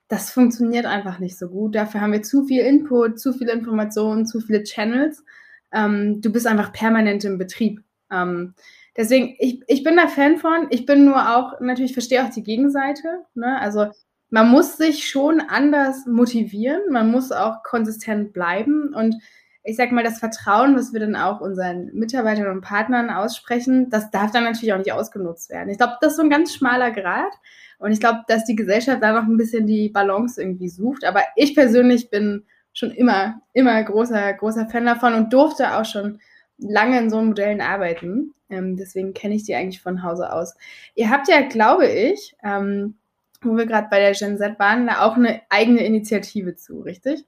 das 0.07 0.31
funktioniert 0.31 0.85
einfach 0.85 1.19
nicht 1.19 1.37
so 1.37 1.49
gut. 1.49 1.75
Dafür 1.75 2.01
haben 2.01 2.11
wir 2.11 2.23
zu 2.23 2.45
viel 2.45 2.63
Input, 2.63 3.19
zu 3.19 3.33
viele 3.33 3.51
Informationen, 3.51 4.25
zu 4.25 4.41
viele 4.41 4.63
Channels. 4.63 5.23
Ähm, 5.71 6.21
du 6.21 6.31
bist 6.31 6.47
einfach 6.47 6.73
permanent 6.73 7.23
im 7.25 7.37
Betrieb. 7.37 7.83
Ähm, 8.11 8.55
deswegen, 8.97 9.35
ich, 9.37 9.61
ich 9.67 9.83
bin 9.83 9.95
da 9.95 10.07
Fan 10.07 10.37
von. 10.37 10.67
Ich 10.71 10.85
bin 10.85 11.05
nur 11.05 11.37
auch, 11.37 11.59
natürlich 11.61 11.93
verstehe 11.93 12.25
auch 12.25 12.31
die 12.31 12.43
Gegenseite. 12.43 13.25
Ne? 13.35 13.59
Also 13.59 13.87
man 14.29 14.49
muss 14.49 14.77
sich 14.77 15.09
schon 15.09 15.41
anders 15.41 16.05
motivieren, 16.05 16.81
man 16.91 17.11
muss 17.11 17.31
auch 17.31 17.63
konsistent 17.63 18.33
bleiben 18.33 18.93
und 18.93 19.15
ich 19.63 19.75
sag 19.75 19.91
mal, 19.91 20.03
das 20.03 20.19
Vertrauen, 20.19 20.75
was 20.75 20.93
wir 20.93 20.99
dann 20.99 21.15
auch 21.15 21.41
unseren 21.41 21.91
Mitarbeitern 21.93 22.47
und 22.47 22.61
Partnern 22.61 23.09
aussprechen, 23.09 23.89
das 23.89 24.09
darf 24.09 24.31
dann 24.31 24.45
natürlich 24.45 24.73
auch 24.73 24.77
nicht 24.77 24.93
ausgenutzt 24.93 25.49
werden. 25.49 25.69
Ich 25.69 25.77
glaube, 25.77 25.97
das 26.01 26.13
ist 26.13 26.17
so 26.17 26.23
ein 26.23 26.29
ganz 26.29 26.55
schmaler 26.55 26.91
Grad. 26.91 27.31
Und 27.77 27.91
ich 27.91 27.99
glaube, 27.99 28.23
dass 28.27 28.45
die 28.45 28.55
Gesellschaft 28.55 29.03
da 29.03 29.13
noch 29.13 29.27
ein 29.27 29.37
bisschen 29.37 29.67
die 29.67 29.89
Balance 29.89 30.41
irgendwie 30.41 30.69
sucht. 30.69 31.05
Aber 31.05 31.21
ich 31.35 31.55
persönlich 31.55 32.09
bin 32.09 32.45
schon 32.73 32.91
immer, 32.91 33.41
immer 33.53 33.81
großer, 33.83 34.33
großer 34.33 34.67
Fan 34.67 34.85
davon 34.85 35.13
und 35.13 35.33
durfte 35.33 35.77
auch 35.77 35.85
schon 35.85 36.19
lange 36.57 36.97
in 36.99 37.09
so 37.09 37.21
Modellen 37.21 37.61
arbeiten. 37.61 38.33
Ähm, 38.49 38.75
deswegen 38.75 39.13
kenne 39.13 39.35
ich 39.35 39.43
die 39.43 39.55
eigentlich 39.55 39.81
von 39.81 40.03
Hause 40.03 40.31
aus. 40.33 40.55
Ihr 40.95 41.09
habt 41.09 41.27
ja, 41.27 41.41
glaube 41.41 41.87
ich, 41.87 42.35
ähm, 42.43 42.95
wo 43.41 43.55
wir 43.55 43.65
gerade 43.65 43.87
bei 43.89 43.99
der 43.99 44.13
Gen 44.13 44.37
Z 44.37 44.59
waren, 44.59 44.87
da 44.87 45.01
auch 45.01 45.15
eine 45.15 45.41
eigene 45.49 45.83
Initiative 45.85 46.55
zu, 46.55 46.81
richtig? 46.81 47.25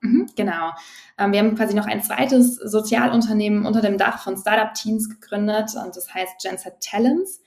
Mhm, 0.00 0.26
genau. 0.36 0.72
Ähm, 1.18 1.32
wir 1.32 1.40
haben 1.40 1.54
quasi 1.54 1.74
noch 1.74 1.86
ein 1.86 2.02
zweites 2.02 2.56
Sozialunternehmen 2.56 3.66
unter 3.66 3.80
dem 3.80 3.98
Dach 3.98 4.22
von 4.22 4.36
Startup 4.36 4.74
Teams 4.74 5.08
gegründet 5.08 5.70
und 5.82 5.96
das 5.96 6.12
heißt 6.12 6.42
Genset 6.42 6.80
Talents. 6.80 7.42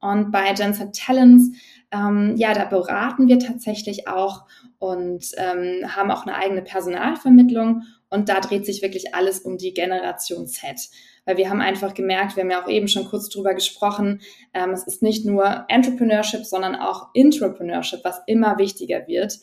Und 0.00 0.32
bei 0.32 0.52
Genset 0.52 0.96
Talents, 0.96 1.56
ähm, 1.92 2.34
ja, 2.36 2.54
da 2.54 2.64
beraten 2.64 3.28
wir 3.28 3.38
tatsächlich 3.38 4.08
auch 4.08 4.46
und 4.78 5.26
ähm, 5.36 5.94
haben 5.94 6.10
auch 6.10 6.26
eine 6.26 6.34
eigene 6.34 6.62
Personalvermittlung 6.62 7.82
und 8.10 8.28
da 8.28 8.40
dreht 8.40 8.66
sich 8.66 8.82
wirklich 8.82 9.14
alles 9.14 9.40
um 9.40 9.58
die 9.58 9.72
Generation 9.72 10.46
Z. 10.46 10.90
Weil 11.24 11.36
wir 11.36 11.50
haben 11.50 11.60
einfach 11.60 11.94
gemerkt, 11.94 12.36
wir 12.36 12.42
haben 12.42 12.50
ja 12.50 12.62
auch 12.62 12.68
eben 12.68 12.88
schon 12.88 13.06
kurz 13.06 13.28
drüber 13.28 13.54
gesprochen, 13.54 14.20
ähm, 14.54 14.70
es 14.70 14.86
ist 14.86 15.02
nicht 15.02 15.24
nur 15.24 15.64
Entrepreneurship, 15.68 16.44
sondern 16.44 16.74
auch 16.74 17.08
Intrapreneurship, 17.14 18.00
was 18.02 18.20
immer 18.26 18.58
wichtiger 18.58 19.06
wird. 19.06 19.38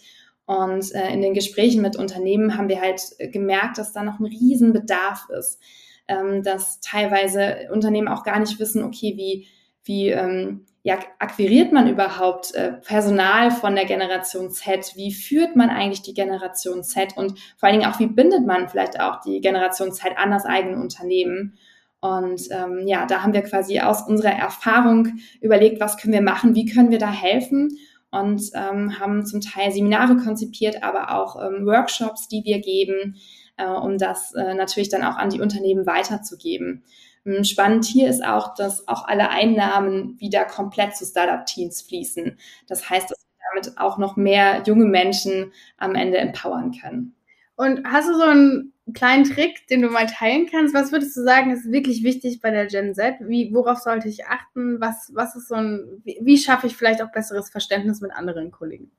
Und 0.45 0.93
äh, 0.95 1.13
in 1.13 1.21
den 1.21 1.33
Gesprächen 1.33 1.81
mit 1.81 1.95
Unternehmen 1.95 2.57
haben 2.57 2.69
wir 2.69 2.81
halt 2.81 3.01
gemerkt, 3.31 3.77
dass 3.77 3.93
da 3.93 4.03
noch 4.03 4.19
ein 4.19 4.25
Riesenbedarf 4.25 5.27
ist, 5.29 5.61
ähm, 6.07 6.43
dass 6.43 6.79
teilweise 6.81 7.69
Unternehmen 7.71 8.07
auch 8.07 8.23
gar 8.23 8.39
nicht 8.39 8.59
wissen, 8.59 8.83
okay, 8.83 9.13
wie, 9.15 9.47
wie 9.83 10.09
ähm, 10.09 10.65
ja, 10.81 10.97
akquiriert 11.19 11.71
man 11.71 11.87
überhaupt 11.87 12.55
äh, 12.55 12.71
Personal 12.71 13.51
von 13.51 13.75
der 13.75 13.85
Generation 13.85 14.49
Z? 14.49 14.93
Wie 14.95 15.13
führt 15.13 15.55
man 15.55 15.69
eigentlich 15.69 16.01
die 16.01 16.13
Generation 16.13 16.83
Z? 16.83 17.17
Und 17.17 17.37
vor 17.57 17.67
allen 17.69 17.79
Dingen 17.79 17.91
auch, 17.91 17.99
wie 17.99 18.07
bindet 18.07 18.45
man 18.45 18.69
vielleicht 18.69 18.99
auch 18.99 19.21
die 19.21 19.41
Generation 19.41 19.91
Z 19.91 20.17
an 20.17 20.31
das 20.31 20.45
eigene 20.45 20.77
Unternehmen? 20.77 21.59
Und 22.01 22.41
ähm, 22.51 22.87
ja, 22.87 23.05
da 23.05 23.23
haben 23.23 23.33
wir 23.33 23.41
quasi 23.41 23.79
aus 23.79 24.07
unserer 24.07 24.31
Erfahrung 24.31 25.19
überlegt, 25.41 25.81
was 25.81 25.97
können 25.97 26.13
wir 26.13 26.21
machen, 26.21 26.55
wie 26.55 26.65
können 26.65 26.91
wir 26.91 26.99
da 26.99 27.11
helfen 27.11 27.77
und 28.11 28.41
ähm, 28.53 28.99
haben 28.99 29.25
zum 29.25 29.41
Teil 29.41 29.71
Seminare 29.71 30.17
konzipiert, 30.17 30.81
aber 30.81 31.13
auch 31.15 31.35
ähm, 31.41 31.65
Workshops, 31.65 32.27
die 32.27 32.43
wir 32.43 32.59
geben, 32.59 33.17
äh, 33.57 33.67
um 33.67 33.97
das 33.97 34.33
äh, 34.33 34.53
natürlich 34.53 34.89
dann 34.89 35.03
auch 35.03 35.17
an 35.17 35.29
die 35.29 35.41
Unternehmen 35.41 35.85
weiterzugeben. 35.85 36.83
Ähm, 37.25 37.43
spannend 37.43 37.85
hier 37.85 38.09
ist 38.09 38.25
auch, 38.25 38.55
dass 38.55 38.87
auch 38.87 39.07
alle 39.07 39.29
Einnahmen 39.29 40.19
wieder 40.19 40.45
komplett 40.45 40.95
zu 40.95 41.05
Startup-Teams 41.05 41.81
fließen. 41.81 42.37
Das 42.67 42.89
heißt, 42.89 43.11
dass 43.11 43.19
wir 43.19 43.61
damit 43.61 43.77
auch 43.77 43.97
noch 43.97 44.15
mehr 44.15 44.63
junge 44.65 44.85
Menschen 44.85 45.51
am 45.77 45.95
Ende 45.95 46.17
empowern 46.17 46.71
können. 46.71 47.15
Und 47.59 47.85
hast 47.85 48.07
du 48.07 48.13
so 48.13 48.23
einen 48.23 48.71
kleinen 48.93 49.25
Trick, 49.25 49.67
den 49.67 49.81
du 49.81 49.89
mal 49.89 50.05
teilen 50.05 50.47
kannst? 50.49 50.73
Was 50.73 50.93
würdest 50.93 51.17
du 51.17 51.23
sagen, 51.23 51.51
ist 51.51 51.69
wirklich 51.69 52.05
wichtig 52.05 52.39
bei 52.39 52.51
der 52.51 52.67
Gen 52.67 52.95
Z? 52.95 53.15
Wie, 53.19 53.53
worauf 53.53 53.79
sollte 53.79 54.07
ich 54.07 54.27
achten? 54.27 54.79
Was, 54.79 55.11
was 55.13 55.35
ist 55.35 55.49
so 55.49 55.55
ein, 55.55 56.01
wie, 56.05 56.17
wie 56.21 56.37
schaffe 56.37 56.67
ich 56.67 56.77
vielleicht 56.77 57.01
auch 57.01 57.11
besseres 57.11 57.49
Verständnis 57.49 57.99
mit 57.99 58.13
anderen 58.13 58.51
Kollegen? 58.51 58.91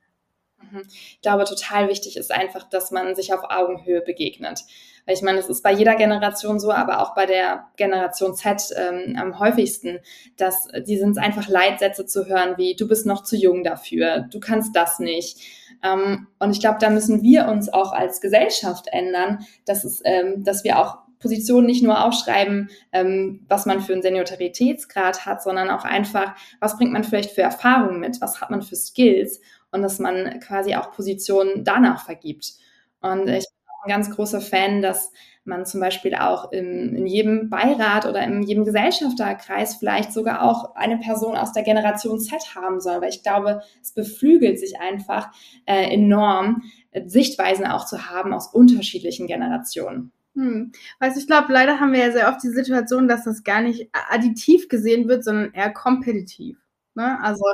Mhm. 0.58 0.82
Ich 0.86 1.20
glaube, 1.22 1.44
total 1.44 1.88
wichtig 1.88 2.18
ist 2.18 2.30
einfach, 2.30 2.68
dass 2.68 2.90
man 2.90 3.14
sich 3.14 3.32
auf 3.32 3.44
Augenhöhe 3.44 4.02
begegnet. 4.02 4.60
Weil 5.06 5.14
ich 5.14 5.22
meine, 5.22 5.38
es 5.38 5.48
ist 5.48 5.62
bei 5.62 5.72
jeder 5.72 5.96
Generation 5.96 6.60
so, 6.60 6.70
aber 6.70 7.00
auch 7.00 7.14
bei 7.14 7.24
der 7.24 7.70
Generation 7.78 8.34
Z 8.34 8.74
ähm, 8.76 9.16
am 9.18 9.38
häufigsten, 9.38 10.00
dass 10.36 10.68
die 10.86 10.98
sind 10.98 11.16
einfach 11.16 11.48
Leitsätze 11.48 12.04
zu 12.04 12.26
hören, 12.26 12.58
wie 12.58 12.76
du 12.76 12.86
bist 12.86 13.06
noch 13.06 13.22
zu 13.22 13.36
jung 13.36 13.64
dafür, 13.64 14.28
du 14.30 14.38
kannst 14.38 14.76
das 14.76 14.98
nicht. 14.98 15.38
Ähm, 15.82 16.28
und 16.38 16.50
ich 16.50 16.60
glaube, 16.60 16.78
da 16.80 16.90
müssen 16.90 17.22
wir 17.22 17.48
uns 17.48 17.72
auch 17.72 17.92
als 17.92 18.20
Gesellschaft 18.20 18.86
ändern, 18.90 19.44
dass, 19.64 19.84
es, 19.84 20.00
ähm, 20.04 20.44
dass 20.44 20.64
wir 20.64 20.78
auch 20.78 20.98
Positionen 21.20 21.66
nicht 21.66 21.82
nur 21.82 22.04
aufschreiben, 22.04 22.70
ähm, 22.92 23.44
was 23.48 23.66
man 23.66 23.80
für 23.80 23.92
einen 23.92 24.02
Senioritätsgrad 24.02 25.26
hat, 25.26 25.42
sondern 25.42 25.70
auch 25.70 25.84
einfach, 25.84 26.34
was 26.60 26.76
bringt 26.76 26.92
man 26.92 27.04
vielleicht 27.04 27.32
für 27.32 27.42
Erfahrungen 27.42 28.00
mit, 28.00 28.20
was 28.20 28.40
hat 28.40 28.50
man 28.50 28.62
für 28.62 28.76
Skills 28.76 29.40
und 29.70 29.82
dass 29.82 29.98
man 29.98 30.40
quasi 30.40 30.74
auch 30.74 30.92
Positionen 30.92 31.64
danach 31.64 32.04
vergibt. 32.04 32.54
Und 33.00 33.28
ich 33.28 33.46
bin 33.46 33.68
auch 33.68 33.84
ein 33.84 33.90
ganz 33.90 34.10
großer 34.10 34.40
Fan, 34.40 34.82
dass 34.82 35.12
man 35.50 35.66
zum 35.66 35.80
Beispiel 35.80 36.14
auch 36.14 36.50
in, 36.52 36.96
in 36.96 37.06
jedem 37.06 37.50
Beirat 37.50 38.06
oder 38.06 38.22
in 38.22 38.42
jedem 38.42 38.64
Gesellschafterkreis 38.64 39.76
vielleicht 39.76 40.14
sogar 40.14 40.42
auch 40.42 40.74
eine 40.74 40.96
Person 40.96 41.36
aus 41.36 41.52
der 41.52 41.62
Generation 41.62 42.18
Z 42.18 42.54
haben 42.54 42.80
soll, 42.80 43.02
weil 43.02 43.10
ich 43.10 43.22
glaube, 43.22 43.60
es 43.82 43.92
beflügelt 43.92 44.58
sich 44.58 44.80
einfach 44.80 45.30
äh, 45.66 45.92
enorm, 45.92 46.62
äh, 46.92 47.06
Sichtweisen 47.06 47.66
auch 47.66 47.84
zu 47.84 48.08
haben 48.10 48.32
aus 48.32 48.46
unterschiedlichen 48.46 49.26
Generationen. 49.26 50.12
Hm. 50.34 50.72
Weißt 51.00 51.18
ich 51.18 51.26
glaube, 51.26 51.52
leider 51.52 51.80
haben 51.80 51.92
wir 51.92 52.00
ja 52.00 52.12
sehr 52.12 52.28
oft 52.28 52.42
die 52.42 52.48
Situation, 52.48 53.08
dass 53.08 53.24
das 53.24 53.44
gar 53.44 53.60
nicht 53.60 53.90
additiv 54.10 54.68
gesehen 54.68 55.08
wird, 55.08 55.24
sondern 55.24 55.52
eher 55.52 55.72
kompetitiv. 55.72 56.56
Ne? 56.94 57.18
Also 57.22 57.44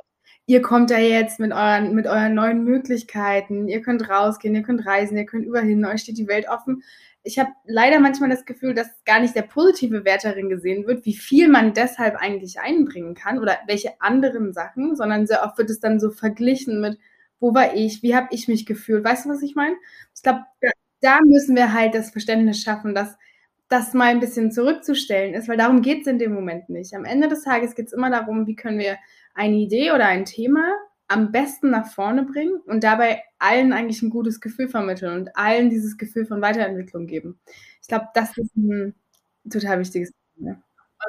ihr 0.47 0.63
kommt 0.63 0.91
da 0.91 0.99
jetzt 0.99 1.41
mit 1.41 1.53
euren, 1.53 1.95
mit 1.95 2.07
euren 2.07 2.35
neuen 2.35 2.65
Möglichkeiten, 2.65 3.69
ihr 3.69 3.83
könnt 3.83 4.09
rausgehen, 4.09 4.55
ihr 4.55 4.63
könnt 4.63 4.87
reisen, 4.87 5.17
ihr 5.17 5.27
könnt 5.27 5.47
überhin, 5.47 5.85
euch 5.85 6.03
steht 6.03 6.19
die 6.19 6.29
Welt 6.29 6.49
offen. 6.49 6.83
Ich 7.27 7.41
habe 7.41 7.51
leider 7.65 7.99
manchmal 7.99 8.31
das 8.31 8.45
Gefühl, 8.45 8.73
dass 8.73 8.87
gar 9.05 9.19
nicht 9.21 9.35
der 9.35 9.43
positive 9.43 10.05
Wert 10.05 10.25
darin 10.25 10.49
gesehen 10.49 10.87
wird, 10.87 11.05
wie 11.05 11.17
viel 11.17 11.49
man 11.49 11.75
deshalb 11.75 12.15
eigentlich 12.17 12.61
einbringen 12.61 13.15
kann 13.15 13.41
oder 13.41 13.59
welche 13.67 14.01
anderen 14.01 14.53
Sachen, 14.53 14.95
sondern 14.95 15.27
sehr 15.27 15.43
oft 15.43 15.59
wird 15.59 15.71
es 15.71 15.81
dann 15.81 15.99
so 15.99 16.11
verglichen 16.11 16.81
mit, 16.81 16.99
wo 17.41 17.53
war 17.53 17.75
ich, 17.75 18.03
wie 18.03 18.15
habe 18.15 18.29
ich 18.31 18.47
mich 18.47 18.65
gefühlt. 18.65 19.05
Weißt 19.05 19.25
du, 19.25 19.31
was 19.31 19.43
ich 19.43 19.57
meine? 19.57 19.75
Ich 20.15 20.23
glaube, 20.23 20.45
da 21.01 21.19
müssen 21.25 21.57
wir 21.57 21.73
halt 21.73 21.95
das 21.95 22.11
Verständnis 22.11 22.63
schaffen, 22.63 22.95
dass 22.95 23.17
das 23.69 23.93
mal 23.93 24.07
ein 24.07 24.21
bisschen 24.21 24.53
zurückzustellen 24.53 25.35
ist, 25.35 25.49
weil 25.49 25.57
darum 25.57 25.83
geht 25.83 26.03
es 26.03 26.07
in 26.07 26.21
dem 26.21 26.33
Moment 26.33 26.69
nicht. 26.69 26.95
Am 26.95 27.05
Ende 27.05 27.29
des 27.29 27.43
Tages 27.43 27.75
geht 27.75 27.89
es 27.89 27.93
immer 27.93 28.11
darum, 28.11 28.47
wie 28.47 28.55
können 28.55 28.79
wir 28.79 28.99
eine 29.35 29.57
Idee 29.57 29.91
oder 29.91 30.07
ein 30.07 30.25
Thema 30.25 30.73
am 31.09 31.33
besten 31.33 31.71
nach 31.71 31.89
vorne 31.93 32.25
bringen 32.25 32.61
und 32.67 32.85
dabei 32.85 33.23
allen 33.39 33.73
eigentlich 33.73 34.03
ein 34.03 34.11
gutes 34.11 34.41
Gefühl 34.41 34.69
vermitteln 34.69 35.15
und 35.21 35.37
allen 35.37 35.71
dieses 35.71 35.97
Gefühl 35.99 36.27
von 36.27 36.43
Weiterentwicklung 36.43 37.07
geben. 37.07 37.39
Ich 37.83 37.89
glaube, 37.89 38.09
das 38.15 38.37
ist 38.39 38.57
ein 38.57 38.95
total 39.51 39.81
wichtiges 39.81 40.13
Thema. 40.37 40.63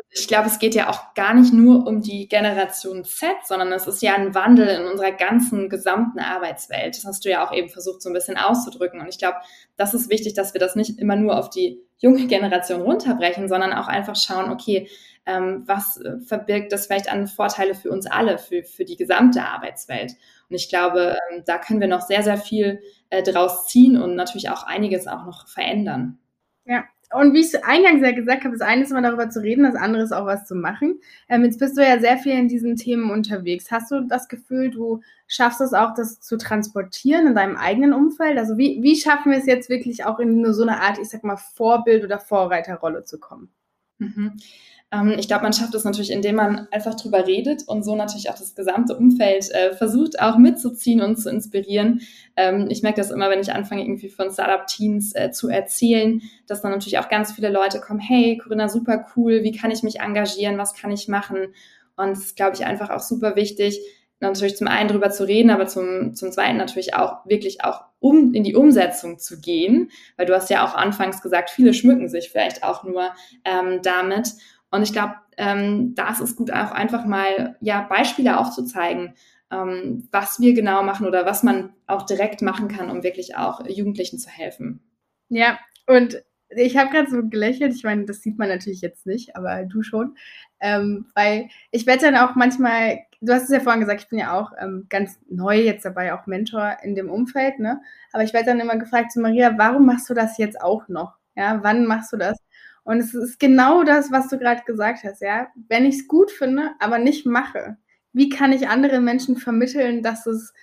Ich 0.10 0.28
glaube, 0.28 0.48
es 0.48 0.60
geht 0.60 0.76
ja 0.76 0.90
auch 0.90 1.14
gar 1.14 1.34
nicht 1.34 1.54
nur 1.54 1.88
um 1.88 2.02
die 2.02 2.28
Generation 2.28 3.04
Z, 3.06 3.30
sondern 3.46 3.72
es 3.72 3.88
ist 3.88 4.02
ja 4.02 4.16
ein 4.16 4.36
Wandel 4.36 4.68
in 4.68 4.86
unserer 4.86 5.12
ganzen 5.12 5.70
gesamten 5.70 6.20
Arbeitswelt. 6.20 6.98
Das 6.98 7.06
hast 7.06 7.24
du 7.24 7.30
ja 7.30 7.48
auch 7.48 7.54
eben 7.54 7.70
versucht, 7.70 8.02
so 8.02 8.10
ein 8.10 8.14
bisschen 8.14 8.38
auszudrücken. 8.38 9.00
Und 9.00 9.08
ich 9.08 9.18
glaube, 9.18 9.38
das 9.76 9.94
ist 9.94 10.10
wichtig, 10.10 10.34
dass 10.34 10.54
wir 10.54 10.60
das 10.60 10.76
nicht 10.76 11.00
immer 11.00 11.16
nur 11.16 11.38
auf 11.38 11.50
die 11.50 11.82
junge 12.00 12.28
Generation 12.28 12.82
runterbrechen, 12.82 13.48
sondern 13.48 13.74
auch 13.74 13.88
einfach 13.88 14.16
schauen, 14.16 14.52
okay, 14.52 14.90
ähm, 15.26 15.64
was 15.66 15.98
äh, 15.98 16.20
verbirgt 16.20 16.72
das 16.72 16.88
vielleicht 16.88 17.12
an 17.12 17.28
Vorteile 17.28 17.76
für 17.76 17.92
uns 17.92 18.08
alle, 18.08 18.38
für, 18.38 18.64
für 18.64 18.86
die 18.86 18.96
gesamte 18.96 19.44
Arbeitswelt. 19.44 20.14
Und 20.50 20.56
ich 20.56 20.70
glaube, 20.70 21.18
ähm, 21.32 21.44
da 21.46 21.58
können 21.58 21.82
wir 21.82 21.88
noch 21.88 22.02
sehr, 22.02 22.24
sehr 22.24 22.38
viel 22.38 22.82
äh, 23.10 23.24
draus 23.24 23.68
ziehen 23.68 24.02
und 24.02 24.16
natürlich 24.16 24.50
auch 24.50 24.64
einiges 24.64 25.08
auch 25.08 25.26
noch 25.26 25.48
verändern. 25.48 26.20
Ja, 26.66 26.86
und 27.14 27.34
wie 27.34 27.40
ich 27.40 27.64
eingangs 27.64 28.02
ja 28.02 28.12
gesagt 28.12 28.44
habe, 28.44 28.58
das 28.58 28.68
eine 28.68 28.84
ist 28.84 28.92
immer 28.92 29.02
darüber 29.02 29.30
zu 29.30 29.42
reden, 29.42 29.64
das 29.64 29.76
andere 29.76 30.04
ist 30.04 30.12
auch 30.12 30.26
was 30.26 30.46
zu 30.46 30.56
machen. 30.56 31.00
Ähm, 31.30 31.46
jetzt 31.46 31.60
bist 31.60 31.78
du 31.78 31.82
ja 31.82 32.00
sehr 32.00 32.18
viel 32.18 32.34
in 32.34 32.50
diesen 32.50 32.76
Themen 32.76 33.12
unterwegs. 33.12 33.72
Hast 33.72 33.92
du 33.92 34.02
das 34.02 34.28
Gefühl, 34.28 34.70
du 34.72 35.02
schaffst 35.28 35.62
es 35.62 35.74
auch, 35.74 35.94
das 35.94 36.20
zu 36.20 36.38
transportieren 36.38 37.28
in 37.28 37.36
deinem 37.36 37.56
eigenen 37.56 37.94
Umfeld? 37.94 38.38
Also 38.38 38.58
wie, 38.58 38.82
wie 38.84 38.96
schaffen 38.96 39.32
wir 39.32 39.40
es 39.40 39.46
jetzt 39.46 39.70
wirklich 39.70 40.06
auch 40.06 40.20
in 40.20 40.42
nur 40.42 40.54
so 40.54 40.64
eine 40.64 40.82
Art, 40.82 41.00
ich 41.00 41.10
sag 41.10 41.24
mal, 41.24 41.38
Vorbild- 41.38 42.04
oder 42.04 42.20
Vorreiterrolle 42.20 43.06
zu 43.06 43.20
kommen? 43.20 43.50
Mhm. 44.00 44.34
Ähm, 44.92 45.16
ich 45.18 45.28
glaube, 45.28 45.44
man 45.44 45.54
schafft 45.54 45.74
es 45.76 45.84
natürlich, 45.84 46.12
indem 46.12 46.36
man 46.36 46.68
einfach 46.72 46.96
drüber 46.96 47.28
redet 47.28 47.64
und 47.68 47.84
so 47.84 47.96
natürlich 47.96 48.30
auch 48.30 48.38
das 48.38 48.56
gesamte 48.56 48.96
Umfeld 48.96 49.52
äh, 49.52 49.76
versucht 49.76 50.20
auch 50.22 50.38
mitzuziehen 50.38 51.02
und 51.02 51.18
zu 51.18 51.30
inspirieren. 51.30 52.02
Ähm, 52.36 52.68
ich 52.70 52.84
merke 52.84 53.02
das 53.02 53.12
immer, 53.12 53.30
wenn 53.30 53.42
ich 53.42 53.52
anfange, 53.52 53.82
irgendwie 53.82 54.10
von 54.10 54.32
Startup-Teams 54.32 55.14
äh, 55.16 55.32
zu 55.32 55.50
erzählen, 55.50 56.22
dass 56.48 56.62
dann 56.62 56.72
natürlich 56.72 57.00
auch 57.00 57.10
ganz 57.10 57.34
viele 57.34 57.50
Leute 57.50 57.82
kommen, 57.82 58.00
hey, 58.00 58.38
Corinna, 58.38 58.70
super 58.70 59.06
cool, 59.16 59.44
wie 59.44 59.52
kann 59.52 59.72
ich 59.72 59.84
mich 59.84 60.00
engagieren, 60.00 60.58
was 60.58 60.74
kann 60.74 60.92
ich 60.92 61.08
machen? 61.08 61.54
Und 61.98 62.12
das 62.12 62.20
ist, 62.20 62.36
glaube 62.38 62.56
ich, 62.56 62.66
einfach 62.66 62.90
auch 62.90 63.02
super 63.02 63.36
wichtig, 63.36 63.82
natürlich 64.20 64.58
zum 64.58 64.68
einen 64.68 64.90
drüber 64.90 65.10
zu 65.10 65.26
reden, 65.26 65.50
aber 65.50 65.68
zum, 65.68 66.16
zum 66.16 66.32
zweiten 66.32 66.58
natürlich 66.58 66.94
auch 66.94 67.26
wirklich 67.26 67.64
auch 67.64 67.86
um 68.00 68.34
in 68.34 68.44
die 68.44 68.56
Umsetzung 68.56 69.20
zu 69.20 69.40
gehen, 69.40 69.92
weil 70.16 70.26
du 70.26 70.36
hast 70.36 70.50
ja 70.50 70.66
auch 70.66 70.76
anfangs 70.76 71.22
gesagt, 71.22 71.50
viele 71.50 71.74
schmücken 71.74 72.10
sich 72.10 72.30
vielleicht 72.30 72.64
auch 72.64 72.84
nur 72.84 73.12
ähm, 73.44 73.82
damit. 73.82 74.34
Und 74.70 74.84
ich 74.84 74.94
glaube, 74.94 75.16
ähm, 75.38 75.96
da 75.96 76.10
ist 76.10 76.36
gut, 76.36 76.52
auch 76.52 76.72
einfach 76.72 77.06
mal 77.06 77.58
ja, 77.62 77.82
Beispiele 77.82 78.38
aufzuzeigen, 78.40 79.16
ähm, 79.52 80.08
was 80.12 80.40
wir 80.40 80.54
genau 80.54 80.84
machen 80.84 81.08
oder 81.08 81.26
was 81.26 81.44
man 81.44 81.74
auch 81.88 82.04
direkt 82.04 82.42
machen 82.42 82.68
kann, 82.68 82.92
um 82.92 83.04
wirklich 83.04 83.36
auch 83.36 83.66
Jugendlichen 83.66 84.20
zu 84.20 84.30
helfen. 84.30 84.82
Ja, 85.30 85.58
und 85.86 86.22
ich 86.50 86.78
habe 86.78 86.92
gerade 86.92 87.10
so 87.10 87.24
gelächelt. 87.24 87.74
Ich 87.74 87.84
meine, 87.84 88.06
das 88.06 88.22
sieht 88.22 88.38
man 88.38 88.50
natürlich 88.50 88.82
jetzt 88.82 89.06
nicht, 89.06 89.36
aber 89.36 89.66
du 89.66 89.84
schon. 89.84 90.16
Ähm, 90.60 91.08
weil 91.14 91.50
ich 91.72 91.86
werde 91.86 92.06
dann 92.06 92.16
auch 92.16 92.36
manchmal, 92.36 93.00
du 93.22 93.34
hast 93.34 93.44
es 93.44 93.50
ja 93.50 93.60
vorhin 93.60 93.82
gesagt, 93.82 94.02
ich 94.02 94.10
bin 94.10 94.20
ja 94.20 94.34
auch 94.34 94.52
ähm, 94.60 94.86
ganz 94.90 95.20
neu 95.30 95.58
jetzt 95.60 95.86
dabei, 95.86 96.14
auch 96.14 96.28
Mentor 96.28 96.78
in 96.84 96.96
dem 96.96 97.10
Umfeld, 97.10 97.60
ne? 97.60 97.82
Aber 98.14 98.24
ich 98.24 98.34
werde 98.34 98.48
dann 98.48 98.60
immer 98.60 98.78
gefragt 98.78 99.12
zu 99.12 99.20
Maria, 99.20 99.58
warum 99.58 99.86
machst 99.86 100.10
du 100.10 100.14
das 100.14 100.38
jetzt 100.38 100.60
auch 100.62 100.88
noch? 100.88 101.18
Ja, 101.36 101.60
wann 101.64 101.86
machst 101.86 102.14
du 102.14 102.18
das? 102.18 102.38
Und 102.84 103.00
es 103.00 103.14
ist 103.14 103.40
genau 103.40 103.84
das, 103.84 104.12
was 104.12 104.30
du 104.30 104.38
gerade 104.38 104.64
gesagt 104.66 105.04
hast, 105.04 105.22
ja. 105.22 105.48
Wenn 105.68 105.86
ich 105.86 105.96
es 105.96 106.08
gut 106.08 106.32
finde, 106.32 106.72
aber 106.80 107.00
nicht 107.00 107.26
mache, 107.26 107.78
wie 108.14 108.30
kann 108.30 108.54
ich 108.54 108.70
anderen 108.70 109.04
Menschen 109.04 109.38
vermitteln, 109.38 110.04
dass 110.04 110.26
es 110.26 110.54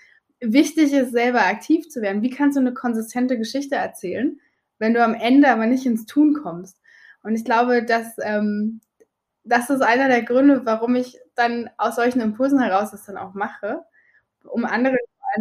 wichtig 0.40 0.92
ist, 0.92 1.12
selber 1.12 1.46
aktiv 1.46 1.88
zu 1.88 2.02
werden? 2.02 2.22
Wie 2.22 2.30
kannst 2.30 2.56
du 2.56 2.60
eine 2.60 2.74
konsistente 2.74 3.38
Geschichte 3.38 3.76
erzählen? 3.76 4.38
wenn 4.78 4.94
du 4.94 5.02
am 5.02 5.14
Ende 5.14 5.48
aber 5.48 5.66
nicht 5.66 5.86
ins 5.86 6.06
Tun 6.06 6.34
kommst. 6.34 6.80
Und 7.22 7.34
ich 7.34 7.44
glaube, 7.44 7.84
dass 7.84 8.16
ähm, 8.22 8.80
das 9.44 9.70
ist 9.70 9.82
einer 9.82 10.08
der 10.08 10.22
Gründe, 10.22 10.62
warum 10.64 10.96
ich 10.96 11.18
dann 11.34 11.70
aus 11.76 11.96
solchen 11.96 12.20
Impulsen 12.20 12.60
heraus 12.60 12.90
das 12.90 13.04
dann 13.04 13.18
auch 13.18 13.34
mache, 13.34 13.82
um 14.44 14.64
anderen 14.64 14.98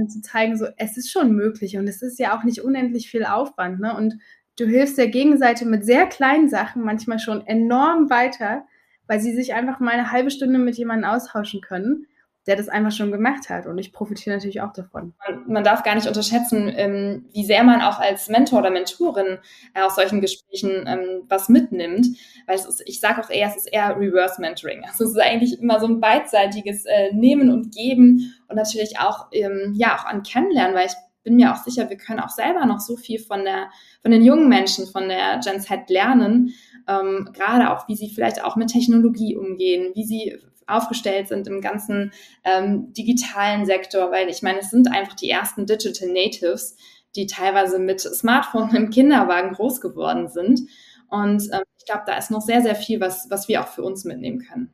zu 0.08 0.22
zeigen, 0.22 0.58
so 0.58 0.68
es 0.78 0.98
ist 0.98 1.12
schon 1.12 1.34
möglich 1.34 1.78
und 1.78 1.88
es 1.88 2.02
ist 2.02 2.20
ja 2.20 2.38
auch 2.38 2.44
nicht 2.44 2.62
unendlich 2.62 3.10
viel 3.10 3.26
Aufwand. 3.26 3.80
Ne? 3.80 3.96
Und 3.96 4.18
du 4.58 4.66
hilfst 4.66 4.98
der 4.98 5.08
Gegenseite 5.08 5.66
mit 5.66 5.86
sehr 5.86 6.08
kleinen 6.08 6.50
Sachen 6.50 6.84
manchmal 6.84 7.20
schon 7.20 7.46
enorm 7.46 8.10
weiter, 8.10 8.66
weil 9.08 9.20
sie 9.20 9.36
sich 9.36 9.54
einfach 9.54 9.80
mal 9.80 9.92
eine 9.92 10.12
halbe 10.12 10.32
Stunde 10.32 10.58
mit 10.58 10.78
jemandem 10.78 11.10
austauschen 11.10 11.62
können 11.62 12.08
der 12.46 12.56
das 12.56 12.70
einfach 12.70 12.92
schon 12.92 13.12
gemacht 13.12 13.50
hat. 13.50 13.66
Und 13.66 13.78
ich 13.78 13.94
profitiere 13.94 14.36
natürlich 14.36 14.62
auch 14.62 14.74
davon. 14.74 15.14
Man, 15.28 15.44
man 15.48 15.64
darf 15.64 15.84
gar 15.84 15.96
nicht 15.96 16.08
unterschätzen, 16.08 16.72
ähm, 16.76 17.26
wie 17.32 17.46
sehr 17.46 17.64
man 17.64 17.82
auch 17.82 18.00
als 18.00 18.30
Mentor 18.30 18.60
oder 18.60 18.70
Mentorin 18.70 19.40
äh, 19.74 19.82
aus 19.82 19.96
solchen 19.96 20.22
Gesprächen 20.22 20.86
ähm, 20.88 21.24
was 21.30 21.50
mitnimmt. 21.50 22.08
Weil 22.46 22.56
es 22.56 22.66
ist, 22.66 22.84
ich 22.86 23.00
sage 23.00 23.22
auch 23.22 23.30
eher, 23.30 23.48
es 23.48 23.58
ist 23.58 23.68
eher 23.68 23.98
Reverse 23.98 24.42
Mentoring. 24.42 24.84
Also 24.86 25.06
es 25.06 25.12
ist 25.12 25.22
eigentlich 25.22 25.60
immer 25.62 25.80
so 25.80 25.88
ein 25.88 26.02
beidseitiges 26.02 26.86
äh, 26.86 27.14
Nehmen 27.14 27.52
und 27.52 27.74
Geben 27.74 28.34
und 28.48 28.58
natürlich 28.58 29.00
auch, 29.00 29.28
ähm, 29.32 29.74
ja, 29.76 29.96
auch 29.96 30.06
an 30.06 30.24
Kennenlernen, 30.24 30.76
weil 30.76 30.88
ich 30.88 30.94
bin 31.24 31.36
mir 31.36 31.54
auch 31.54 31.64
sicher, 31.64 31.90
wir 31.90 31.98
können 31.98 32.20
auch 32.20 32.30
selber 32.30 32.66
noch 32.66 32.80
so 32.80 32.98
viel 32.98 33.20
von 33.20 33.44
der, 33.44 33.70
von 34.02 34.12
den 34.12 34.24
jungen 34.24 34.50
Menschen, 34.50 34.88
von 34.88 35.08
der 35.08 35.40
Gen 35.44 35.62
Z 35.62 35.90
lernen. 35.90 36.54
Ähm, 36.88 37.30
gerade 37.34 37.72
auch, 37.72 37.88
wie 37.88 37.96
sie 37.96 38.10
vielleicht 38.10 38.44
auch 38.44 38.56
mit 38.56 38.70
Technologie 38.70 39.36
umgehen, 39.36 39.92
wie 39.96 40.04
sie 40.04 40.38
aufgestellt 40.68 41.28
sind 41.28 41.48
im 41.48 41.62
ganzen 41.62 42.12
ähm, 42.44 42.94
digitalen 42.94 43.66
Sektor, 43.66 44.12
weil 44.12 44.30
ich 44.30 44.42
meine, 44.42 44.60
es 44.60 44.70
sind 44.70 44.92
einfach 44.92 45.14
die 45.14 45.30
ersten 45.30 45.66
Digital 45.66 46.10
Natives, 46.10 46.76
die 47.16 47.28
teilweise 47.28 47.80
mit 47.80 48.02
Smartphone 48.02 48.76
im 48.76 48.90
Kinderwagen 48.90 49.54
groß 49.54 49.82
geworden 49.82 50.30
sind. 50.30 50.62
Und 51.10 51.44
ähm, 51.52 51.64
ich 51.78 51.86
glaube, 51.86 52.04
da 52.06 52.18
ist 52.18 52.32
noch 52.32 52.42
sehr, 52.42 52.62
sehr 52.62 52.76
viel, 52.76 53.00
was, 53.00 53.28
was 53.30 53.48
wir 53.48 53.62
auch 53.62 53.68
für 53.68 53.84
uns 53.84 54.04
mitnehmen 54.04 54.40
können. 54.40 54.74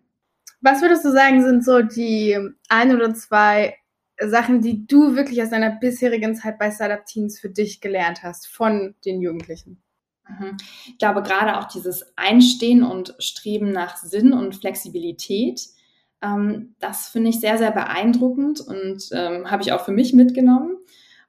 Was 0.62 0.82
würdest 0.82 1.06
du 1.06 1.12
sagen, 1.12 1.44
sind 1.44 1.64
so 1.64 1.82
die 1.82 2.38
ein 2.68 2.96
oder 2.96 3.14
zwei 3.14 3.76
Sachen, 4.28 4.62
die 4.62 4.86
du 4.86 5.16
wirklich 5.16 5.42
aus 5.42 5.50
deiner 5.50 5.72
bisherigen 5.72 6.36
Zeit 6.36 6.58
bei 6.60 6.72
Startup 6.72 7.06
Teams 7.06 7.40
für 7.40 7.50
dich 7.50 7.82
gelernt 7.82 8.24
hast 8.24 8.48
von 8.48 8.96
den 9.06 9.22
Jugendlichen? 9.22 9.82
Mhm. 10.28 10.58
Ich 10.88 10.98
glaube, 10.98 11.24
gerade 11.24 11.58
auch 11.58 11.66
dieses 11.66 12.14
Einstehen 12.18 12.84
und 12.84 13.16
Streben 13.20 13.72
nach 13.72 13.98
Sinn 13.98 14.34
und 14.34 14.56
Flexibilität, 14.56 15.62
ähm, 16.22 16.76
das 16.80 17.08
finde 17.10 17.30
ich 17.30 17.40
sehr, 17.40 17.58
sehr 17.58 17.72
beeindruckend 17.72 18.62
und 18.62 19.10
ähm, 19.12 19.50
habe 19.50 19.64
ich 19.64 19.72
auch 19.72 19.86
für 19.86 19.92
mich 19.92 20.14
mitgenommen. 20.14 20.78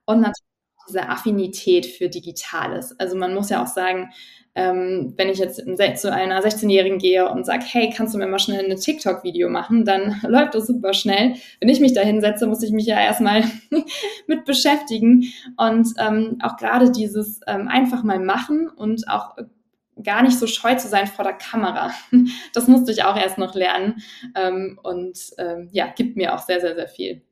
Und 0.05 0.21
natürlich 0.21 0.45
diese 0.89 1.09
Affinität 1.09 1.87
für 1.87 2.09
Digitales. 2.09 2.99
Also 2.99 3.17
man 3.17 3.35
muss 3.35 3.51
ja 3.51 3.63
auch 3.63 3.69
sagen, 3.69 4.11
ähm, 4.55 5.15
wenn 5.17 5.29
ich 5.29 5.39
jetzt 5.39 5.57
zu 5.57 6.13
einer 6.13 6.43
16-Jährigen 6.43 6.99
gehe 6.99 7.31
und 7.31 7.47
sage, 7.47 7.65
hey, 7.67 7.93
kannst 7.97 8.15
du 8.15 8.19
mir 8.19 8.27
mal 8.27 8.39
schnell 8.39 8.69
ein 8.69 8.77
TikTok-Video 8.77 9.49
machen, 9.49 9.85
dann 9.85 10.21
läuft 10.27 10.55
das 10.55 10.67
super 10.67 10.93
schnell. 10.93 11.35
Wenn 11.61 11.69
ich 11.69 11.81
mich 11.81 11.93
da 11.93 12.01
hinsetze, 12.01 12.47
muss 12.47 12.63
ich 12.63 12.73
mich 12.73 12.87
ja 12.87 13.01
erstmal 13.01 13.45
mit 14.27 14.45
beschäftigen. 14.45 15.25
Und 15.57 15.89
ähm, 15.99 16.39
auch 16.43 16.57
gerade 16.57 16.91
dieses 16.91 17.41
ähm, 17.47 17.69
einfach 17.69 18.03
mal 18.03 18.19
machen 18.19 18.69
und 18.69 19.09
auch 19.09 19.37
gar 20.03 20.23
nicht 20.23 20.39
so 20.39 20.47
scheu 20.47 20.75
zu 20.77 20.89
sein 20.89 21.07
vor 21.07 21.25
der 21.25 21.35
Kamera. 21.35 21.93
Das 22.53 22.67
musste 22.69 22.93
ich 22.93 23.05
auch 23.05 23.17
erst 23.17 23.39
noch 23.39 23.55
lernen 23.55 24.03
ähm, 24.35 24.79
und 24.83 25.19
ähm, 25.39 25.69
ja, 25.73 25.87
gibt 25.87 26.17
mir 26.17 26.35
auch 26.35 26.41
sehr, 26.41 26.61
sehr, 26.61 26.75
sehr 26.75 26.89
viel. 26.89 27.23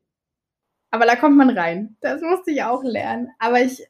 Aber 0.90 1.06
da 1.06 1.16
kommt 1.16 1.36
man 1.36 1.50
rein. 1.50 1.96
Das 2.00 2.22
musste 2.22 2.50
ich 2.50 2.62
auch 2.62 2.82
lernen. 2.82 3.28
Aber 3.38 3.60
ich, 3.60 3.84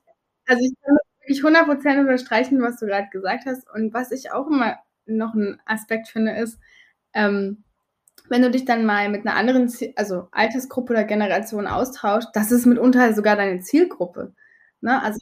also 0.46 0.62
ich 0.64 0.74
kann 0.82 0.96
wirklich 1.28 1.44
100% 1.44 2.00
unterstreichen, 2.00 2.62
was 2.62 2.78
du 2.78 2.86
gerade 2.86 3.08
gesagt 3.10 3.44
hast. 3.46 3.68
Und 3.70 3.92
was 3.92 4.12
ich 4.12 4.32
auch 4.32 4.46
immer 4.46 4.76
noch 5.06 5.34
einen 5.34 5.60
Aspekt 5.66 6.08
finde, 6.08 6.32
ist, 6.32 6.58
ähm, 7.12 7.64
wenn 8.28 8.42
du 8.42 8.50
dich 8.50 8.64
dann 8.64 8.84
mal 8.84 9.08
mit 9.08 9.26
einer 9.26 9.36
anderen, 9.36 9.72
also 9.96 10.28
Altersgruppe 10.32 10.92
oder 10.92 11.04
Generation 11.04 11.66
austauscht, 11.66 12.28
das 12.34 12.50
ist 12.50 12.66
mitunter 12.66 13.12
sogar 13.14 13.36
deine 13.36 13.60
Zielgruppe. 13.60 14.34
Ne? 14.80 15.02
Also 15.02 15.20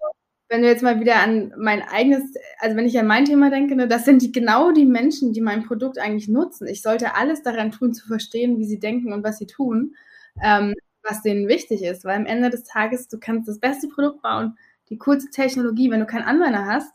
wenn 0.48 0.62
du 0.62 0.68
jetzt 0.68 0.82
mal 0.82 1.00
wieder 1.00 1.16
an 1.16 1.52
mein 1.58 1.82
eigenes, 1.82 2.22
also 2.58 2.76
wenn 2.76 2.86
ich 2.86 2.98
an 2.98 3.06
mein 3.06 3.24
Thema 3.24 3.50
denke, 3.50 3.74
ne, 3.74 3.88
das 3.88 4.04
sind 4.04 4.22
die, 4.22 4.30
genau 4.30 4.70
die 4.70 4.86
Menschen, 4.86 5.32
die 5.32 5.40
mein 5.40 5.64
Produkt 5.64 5.98
eigentlich 5.98 6.28
nutzen. 6.28 6.68
Ich 6.68 6.82
sollte 6.82 7.16
alles 7.16 7.42
daran 7.42 7.72
tun, 7.72 7.94
zu 7.94 8.06
verstehen, 8.06 8.58
wie 8.58 8.64
sie 8.64 8.78
denken 8.78 9.12
und 9.12 9.24
was 9.24 9.38
sie 9.38 9.46
tun, 9.46 9.96
ähm, 10.42 10.74
was 11.02 11.22
denen 11.22 11.48
wichtig 11.48 11.82
ist. 11.82 12.04
Weil 12.04 12.16
am 12.16 12.26
Ende 12.26 12.50
des 12.50 12.62
Tages, 12.62 13.08
du 13.08 13.18
kannst 13.18 13.48
das 13.48 13.58
beste 13.58 13.88
Produkt 13.88 14.22
bauen, 14.22 14.56
die 14.88 14.98
coolste 14.98 15.30
Technologie, 15.30 15.90
wenn 15.90 16.00
du 16.00 16.06
keinen 16.06 16.24
Anwender 16.24 16.66
hast, 16.66 16.92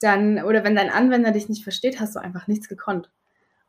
dann, 0.00 0.42
oder 0.42 0.64
wenn 0.64 0.74
dein 0.74 0.90
Anwender 0.90 1.30
dich 1.30 1.48
nicht 1.48 1.64
versteht, 1.64 2.00
hast 2.00 2.16
du 2.16 2.20
einfach 2.20 2.48
nichts 2.48 2.68
gekonnt. 2.68 3.10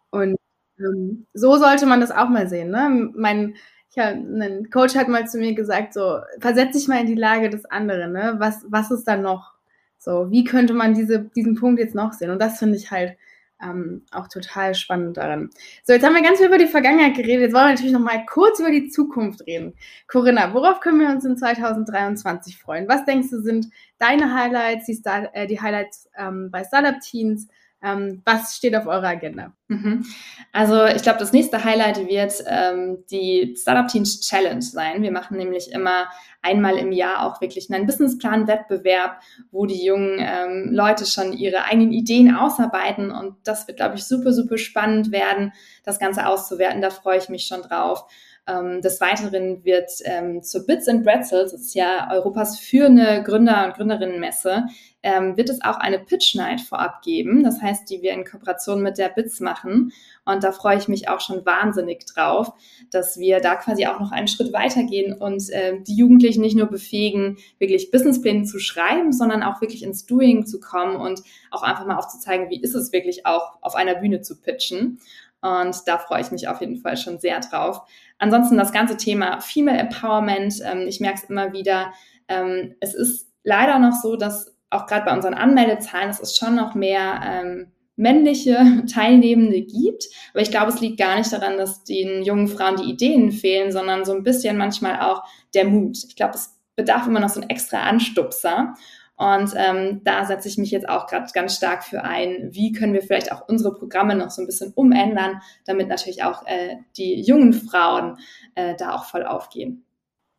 Und 0.10 0.38
ähm, 0.80 1.28
so 1.34 1.58
sollte 1.58 1.86
man 1.86 2.02
das 2.02 2.12
auch 2.12 2.30
mal 2.30 2.48
sehen. 2.48 2.72
Ne? 2.72 3.12
Mein, 3.16 3.56
ja, 3.96 4.08
ein 4.08 4.70
Coach 4.72 4.96
hat 4.96 5.08
mal 5.08 5.28
zu 5.28 5.38
mir 5.38 5.54
gesagt, 5.54 5.94
so, 5.94 6.20
versetz 6.40 6.74
dich 6.74 6.88
mal 6.88 7.02
in 7.02 7.08
die 7.08 7.16
Lage 7.16 7.50
des 7.50 7.66
anderen, 7.66 8.12
ne? 8.12 8.36
Was, 8.38 8.66
was 8.68 8.90
ist 8.90 9.08
da 9.08 9.18
noch? 9.18 9.54
So, 10.00 10.32
wie 10.32 10.44
könnte 10.44 10.74
man 10.74 10.96
diese, 10.96 11.20
diesen 11.20 11.56
Punkt 11.56 11.80
jetzt 11.80 11.96
noch 11.96 12.14
sehen? 12.14 12.32
Und 12.32 12.42
das 12.42 12.58
finde 12.60 12.78
ich 12.78 12.92
halt 12.92 13.16
ähm, 13.62 14.06
auch 14.12 14.28
total 14.28 14.76
spannend 14.76 15.18
daran. 15.18 15.50
So, 15.84 15.94
jetzt 15.94 16.06
haben 16.06 16.16
wir 16.16 16.22
ganz 16.22 16.38
viel 16.38 16.48
über 16.48 16.58
die 16.58 16.68
Vergangenheit 16.68 17.16
geredet. 17.16 17.42
Jetzt 17.42 17.54
wollen 17.54 17.66
wir 17.66 17.72
natürlich 17.72 17.94
noch 17.94 18.00
mal 18.00 18.26
kurz 18.26 18.60
über 18.60 18.72
die 18.72 18.90
Zukunft 18.90 19.46
reden. 19.48 19.76
Corinna, 20.08 20.54
worauf 20.54 20.80
können 20.80 21.00
wir 21.00 21.10
uns 21.10 21.26
in 21.26 21.38
2023 21.38 22.58
freuen? 22.58 22.88
Was 22.88 23.06
denkst 23.06 23.30
du 23.30 23.42
sind 23.42 23.68
deine 24.00 24.34
Highlights, 24.34 24.86
die, 24.86 24.94
Star 24.94 25.30
äh, 25.34 25.48
die 25.48 25.62
Highlights 25.62 26.10
ähm, 26.18 26.50
bei 26.52 26.64
Startup 26.64 27.00
Teens? 27.00 27.48
Ähm, 27.84 28.22
was 28.24 28.56
steht 28.56 28.76
auf 28.76 28.88
eurer 28.88 29.10
Agenda? 29.10 29.52
Mhm. 29.68 30.06
Also 30.54 30.86
ich 30.86 31.04
glaube, 31.04 31.20
das 31.20 31.34
nächste 31.34 31.64
Highlight 31.64 32.08
wird 32.08 32.34
ähm, 32.48 33.04
die 33.12 33.56
Startup 33.60 33.88
Teams 33.88 34.22
Challenge 34.22 34.62
sein. 34.62 35.02
Wir 35.04 35.12
machen 35.12 35.38
nämlich 35.38 35.72
immer 35.72 36.08
einmal 36.42 36.78
im 36.78 36.92
Jahr 36.92 37.26
auch 37.26 37.42
wirklich 37.42 37.72
einen 37.72 37.86
Businessplan-Wettbewerb, 37.86 39.20
wo 39.52 39.66
die 39.66 39.84
jungen 39.84 40.18
ähm, 40.20 40.70
Leute 40.72 41.06
schon 41.06 41.34
ihre 41.34 41.66
eigenen 41.66 41.92
Ideen 41.92 42.36
ausarbeiten. 42.36 43.12
Und 43.12 43.36
das 43.44 43.68
wird, 43.68 43.78
glaube 43.78 43.96
ich, 43.96 44.06
super, 44.06 44.32
super 44.32 44.58
spannend 44.58 45.12
werden, 45.12 45.54
das 45.84 46.00
Ganze 46.00 46.28
auszuwerten. 46.28 46.82
Da 46.82 46.90
freue 46.90 47.18
ich 47.18 47.30
mich 47.30 47.46
schon 47.46 47.62
drauf. 47.64 48.06
Ähm, 48.46 48.82
des 48.82 49.00
Weiteren 49.00 49.64
wird 49.64 49.90
ähm, 50.04 50.44
zur 50.44 50.66
Bits 50.66 50.90
and 50.90 51.06
Bretzels, 51.06 51.54
das 51.54 51.62
ist 51.62 51.76
ja 51.76 52.10
Europas 52.12 52.60
führende 52.60 53.24
Gründer- 53.24 53.66
und 53.66 53.76
Gründerinnenmesse, 53.76 54.66
ähm, 55.02 55.38
wird 55.38 55.50
es 55.50 55.62
auch 55.62 55.78
eine 55.78 56.00
Pitch 56.00 56.36
Night 56.36 56.60
vorab 56.60 57.02
geben. 57.04 57.44
Das 57.44 57.62
heißt, 57.62 57.90
die 57.90 58.02
wir 58.02 58.12
in 58.12 58.26
Kooperation 58.26 58.82
mit 58.82 58.98
der 58.98 59.08
Bits 59.08 59.40
machen. 59.40 59.94
Und 60.26 60.44
da 60.44 60.52
freue 60.52 60.78
ich 60.78 60.90
mich 60.90 61.08
auch 61.08 61.22
schon 61.22 61.46
wahnsinnig 61.46 62.06
drauf, 62.06 62.52
dass 62.92 63.18
wir 63.18 63.40
da 63.40 63.56
quasi 63.56 63.86
auch 63.86 64.02
noch 64.02 64.12
einen 64.12 64.28
Schritt 64.28 64.52
weitergehen 64.52 65.14
und 65.14 65.50
äh, 65.52 65.82
die 65.82 65.96
Jugendlichen 65.96 66.42
nicht 66.42 66.58
nur 66.58 66.68
befähigen, 66.68 67.38
wirklich 67.60 67.92
Businesspläne 67.92 68.44
zu 68.44 68.60
schreiben, 68.60 69.14
sondern 69.14 69.44
auch 69.44 69.62
wirklich 69.62 69.84
ins 69.84 70.06
Doing 70.06 70.46
zu 70.46 70.60
kommen 70.60 70.98
und 70.98 71.22
auch 71.50 71.64
einfach 71.64 71.86
mal 71.86 71.98
aufzuzeigen, 71.98 72.50
wie 72.50 72.62
ist 72.62 72.76
es 72.76 72.92
wirklich 72.92 73.26
auch 73.26 73.58
auf 73.62 73.76
einer 73.76 73.96
Bühne 73.96 74.20
zu 74.20 74.42
pitchen. 74.42 75.00
Und 75.44 75.76
da 75.88 75.98
freue 75.98 76.22
ich 76.22 76.32
mich 76.32 76.48
auf 76.48 76.62
jeden 76.62 76.78
Fall 76.78 76.96
schon 76.96 77.20
sehr 77.20 77.42
drauf. 77.42 77.82
Ansonsten 78.24 78.56
das 78.58 78.72
ganze 78.72 78.96
Thema 78.96 79.42
Female 79.42 79.78
Empowerment. 79.78 80.62
Ähm, 80.64 80.88
ich 80.88 81.02
merke 81.02 81.20
es 81.22 81.30
immer 81.30 81.52
wieder. 81.52 81.92
Ähm, 82.30 82.74
es 82.80 82.94
ist 82.94 83.28
leider 83.44 83.80
noch 83.80 83.92
so, 84.02 84.16
dass 84.16 84.56
auch 84.70 84.86
gerade 84.86 85.04
bei 85.04 85.14
unseren 85.14 85.34
Anmeldezahlen, 85.34 86.10
es 86.10 86.22
ist 86.22 86.38
schon 86.38 86.56
noch 86.56 86.74
mehr 86.74 87.20
ähm, 87.22 87.68
männliche 87.98 88.86
Teilnehmende 88.94 89.62
gibt. 89.62 90.06
Aber 90.32 90.42
ich 90.42 90.52
glaube, 90.52 90.72
es 90.72 90.80
liegt 90.80 91.00
gar 91.00 91.18
nicht 91.18 91.34
daran, 91.34 91.58
dass 91.58 91.84
den 91.84 92.24
jungen 92.24 92.48
Frauen 92.48 92.78
die 92.78 92.90
Ideen 92.90 93.34
fehlen, 93.34 93.74
sondern 93.74 94.06
so 94.06 94.14
ein 94.14 94.24
bisschen 94.24 94.56
manchmal 94.56 95.02
auch 95.02 95.24
der 95.54 95.66
Mut. 95.66 95.98
Ich 96.08 96.16
glaube, 96.16 96.36
es 96.36 96.58
bedarf 96.78 97.06
immer 97.06 97.20
noch 97.20 97.28
so 97.28 97.42
ein 97.42 97.50
extra 97.50 97.82
Anstupser. 97.82 98.74
Und 99.16 99.54
ähm, 99.56 100.02
da 100.04 100.26
setze 100.26 100.48
ich 100.48 100.58
mich 100.58 100.72
jetzt 100.72 100.90
auch 100.90 101.08
gerade 101.08 101.32
ganz 101.34 101.56
stark 101.56 101.84
für 101.84 102.04
ein, 102.04 102.50
wie 102.52 102.72
können 102.72 102.94
wir 102.94 103.04
vielleicht 103.04 103.32
auch 103.32 103.48
unsere 103.48 103.74
Programme 103.74 104.16
noch 104.16 104.32
so 104.32 104.42
ein 104.42 104.48
bisschen 104.48 104.74
umändern, 104.74 105.42
damit 105.66 105.88
natürlich 105.88 106.24
auch 106.24 106.46
äh, 106.48 106.78
die 106.98 107.22
jungen 107.22 107.54
Frauen 107.54 108.18
äh, 108.56 108.76
da 108.76 108.96
auch 108.96 109.06
voll 109.06 109.24
aufgehen. 109.24 109.86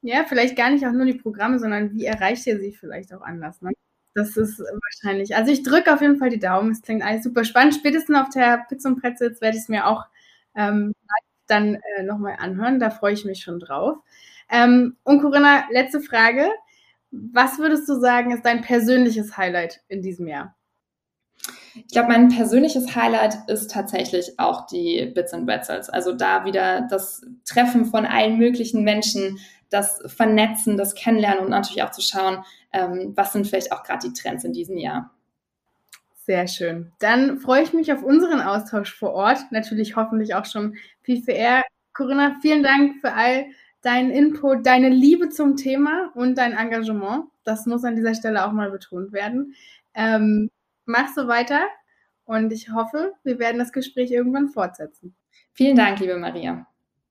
Ja, 0.02 0.24
vielleicht 0.28 0.56
gar 0.56 0.70
nicht 0.70 0.86
auch 0.86 0.92
nur 0.92 1.06
die 1.06 1.14
Programme, 1.14 1.58
sondern 1.58 1.94
wie 1.94 2.04
erreicht 2.04 2.46
ihr 2.46 2.58
sie 2.58 2.72
vielleicht 2.72 3.14
auch 3.14 3.22
anders. 3.22 3.62
Ne? 3.62 3.70
Das 4.14 4.36
ist 4.36 4.58
wahrscheinlich. 4.58 5.34
Also 5.34 5.50
ich 5.50 5.62
drücke 5.62 5.92
auf 5.94 6.00
jeden 6.00 6.18
Fall 6.18 6.30
die 6.30 6.38
Daumen. 6.38 6.70
Es 6.72 6.82
klingt 6.82 7.02
alles 7.02 7.24
super 7.24 7.44
spannend. 7.44 7.74
Spätestens 7.74 8.16
auf 8.16 8.28
der 8.28 8.64
Pizza 8.68 8.90
und 8.90 9.00
Pretzels 9.00 9.40
werde 9.40 9.56
ich 9.56 9.62
es 9.62 9.68
mir 9.68 9.86
auch 9.86 10.04
ähm, 10.54 10.92
dann 11.46 11.76
äh, 11.96 12.02
nochmal 12.02 12.36
anhören. 12.38 12.78
Da 12.78 12.90
freue 12.90 13.14
ich 13.14 13.24
mich 13.24 13.42
schon 13.42 13.60
drauf. 13.60 13.98
Ähm, 14.50 14.96
und 15.04 15.20
Corinna, 15.20 15.64
letzte 15.70 16.00
Frage. 16.00 16.48
Was 17.32 17.58
würdest 17.58 17.88
du 17.88 17.98
sagen, 18.00 18.32
ist 18.32 18.44
dein 18.44 18.62
persönliches 18.62 19.36
Highlight 19.36 19.82
in 19.88 20.02
diesem 20.02 20.26
Jahr? 20.26 20.56
Ich 21.74 21.88
glaube, 21.88 22.08
mein 22.08 22.28
persönliches 22.28 22.94
Highlight 22.94 23.36
ist 23.48 23.70
tatsächlich 23.70 24.38
auch 24.38 24.66
die 24.66 25.12
Bits 25.14 25.32
and 25.32 25.46
Pretzels. 25.46 25.90
Also 25.90 26.12
da 26.12 26.44
wieder 26.44 26.86
das 26.88 27.22
Treffen 27.44 27.84
von 27.86 28.06
allen 28.06 28.38
möglichen 28.38 28.84
Menschen, 28.84 29.38
das 29.70 30.00
Vernetzen, 30.06 30.76
das 30.76 30.94
Kennenlernen 30.94 31.44
und 31.44 31.50
natürlich 31.50 31.82
auch 31.82 31.90
zu 31.90 32.00
schauen, 32.02 32.44
ähm, 32.72 33.12
was 33.16 33.32
sind 33.32 33.46
vielleicht 33.46 33.72
auch 33.72 33.82
gerade 33.82 34.08
die 34.08 34.12
Trends 34.12 34.44
in 34.44 34.52
diesem 34.52 34.76
Jahr. 34.76 35.10
Sehr 36.24 36.48
schön. 36.48 36.92
Dann 37.00 37.38
freue 37.38 37.62
ich 37.62 37.72
mich 37.72 37.92
auf 37.92 38.02
unseren 38.02 38.40
Austausch 38.40 38.94
vor 38.94 39.12
Ort. 39.12 39.38
Natürlich 39.50 39.94
hoffentlich 39.94 40.34
auch 40.34 40.46
schon 40.46 40.76
viel 41.02 41.22
für 41.22 41.32
er. 41.32 41.62
Corinna, 41.92 42.36
vielen 42.40 42.62
Dank 42.62 43.00
für 43.00 43.12
all 43.12 43.46
deinen 43.84 44.10
Input, 44.10 44.66
deine 44.66 44.88
Liebe 44.88 45.28
zum 45.28 45.56
Thema 45.56 46.10
und 46.14 46.38
dein 46.38 46.52
Engagement. 46.52 47.24
Das 47.44 47.66
muss 47.66 47.84
an 47.84 47.96
dieser 47.96 48.14
Stelle 48.14 48.46
auch 48.46 48.52
mal 48.52 48.70
betont 48.70 49.12
werden. 49.12 49.54
Ähm, 49.94 50.50
mach 50.86 51.14
so 51.14 51.28
weiter 51.28 51.60
und 52.24 52.52
ich 52.52 52.70
hoffe, 52.72 53.12
wir 53.22 53.38
werden 53.38 53.58
das 53.58 53.72
Gespräch 53.72 54.10
irgendwann 54.10 54.48
fortsetzen. 54.48 55.14
Vielen 55.52 55.76
Dank, 55.76 56.00
liebe 56.00 56.16
Maria. 56.16 56.66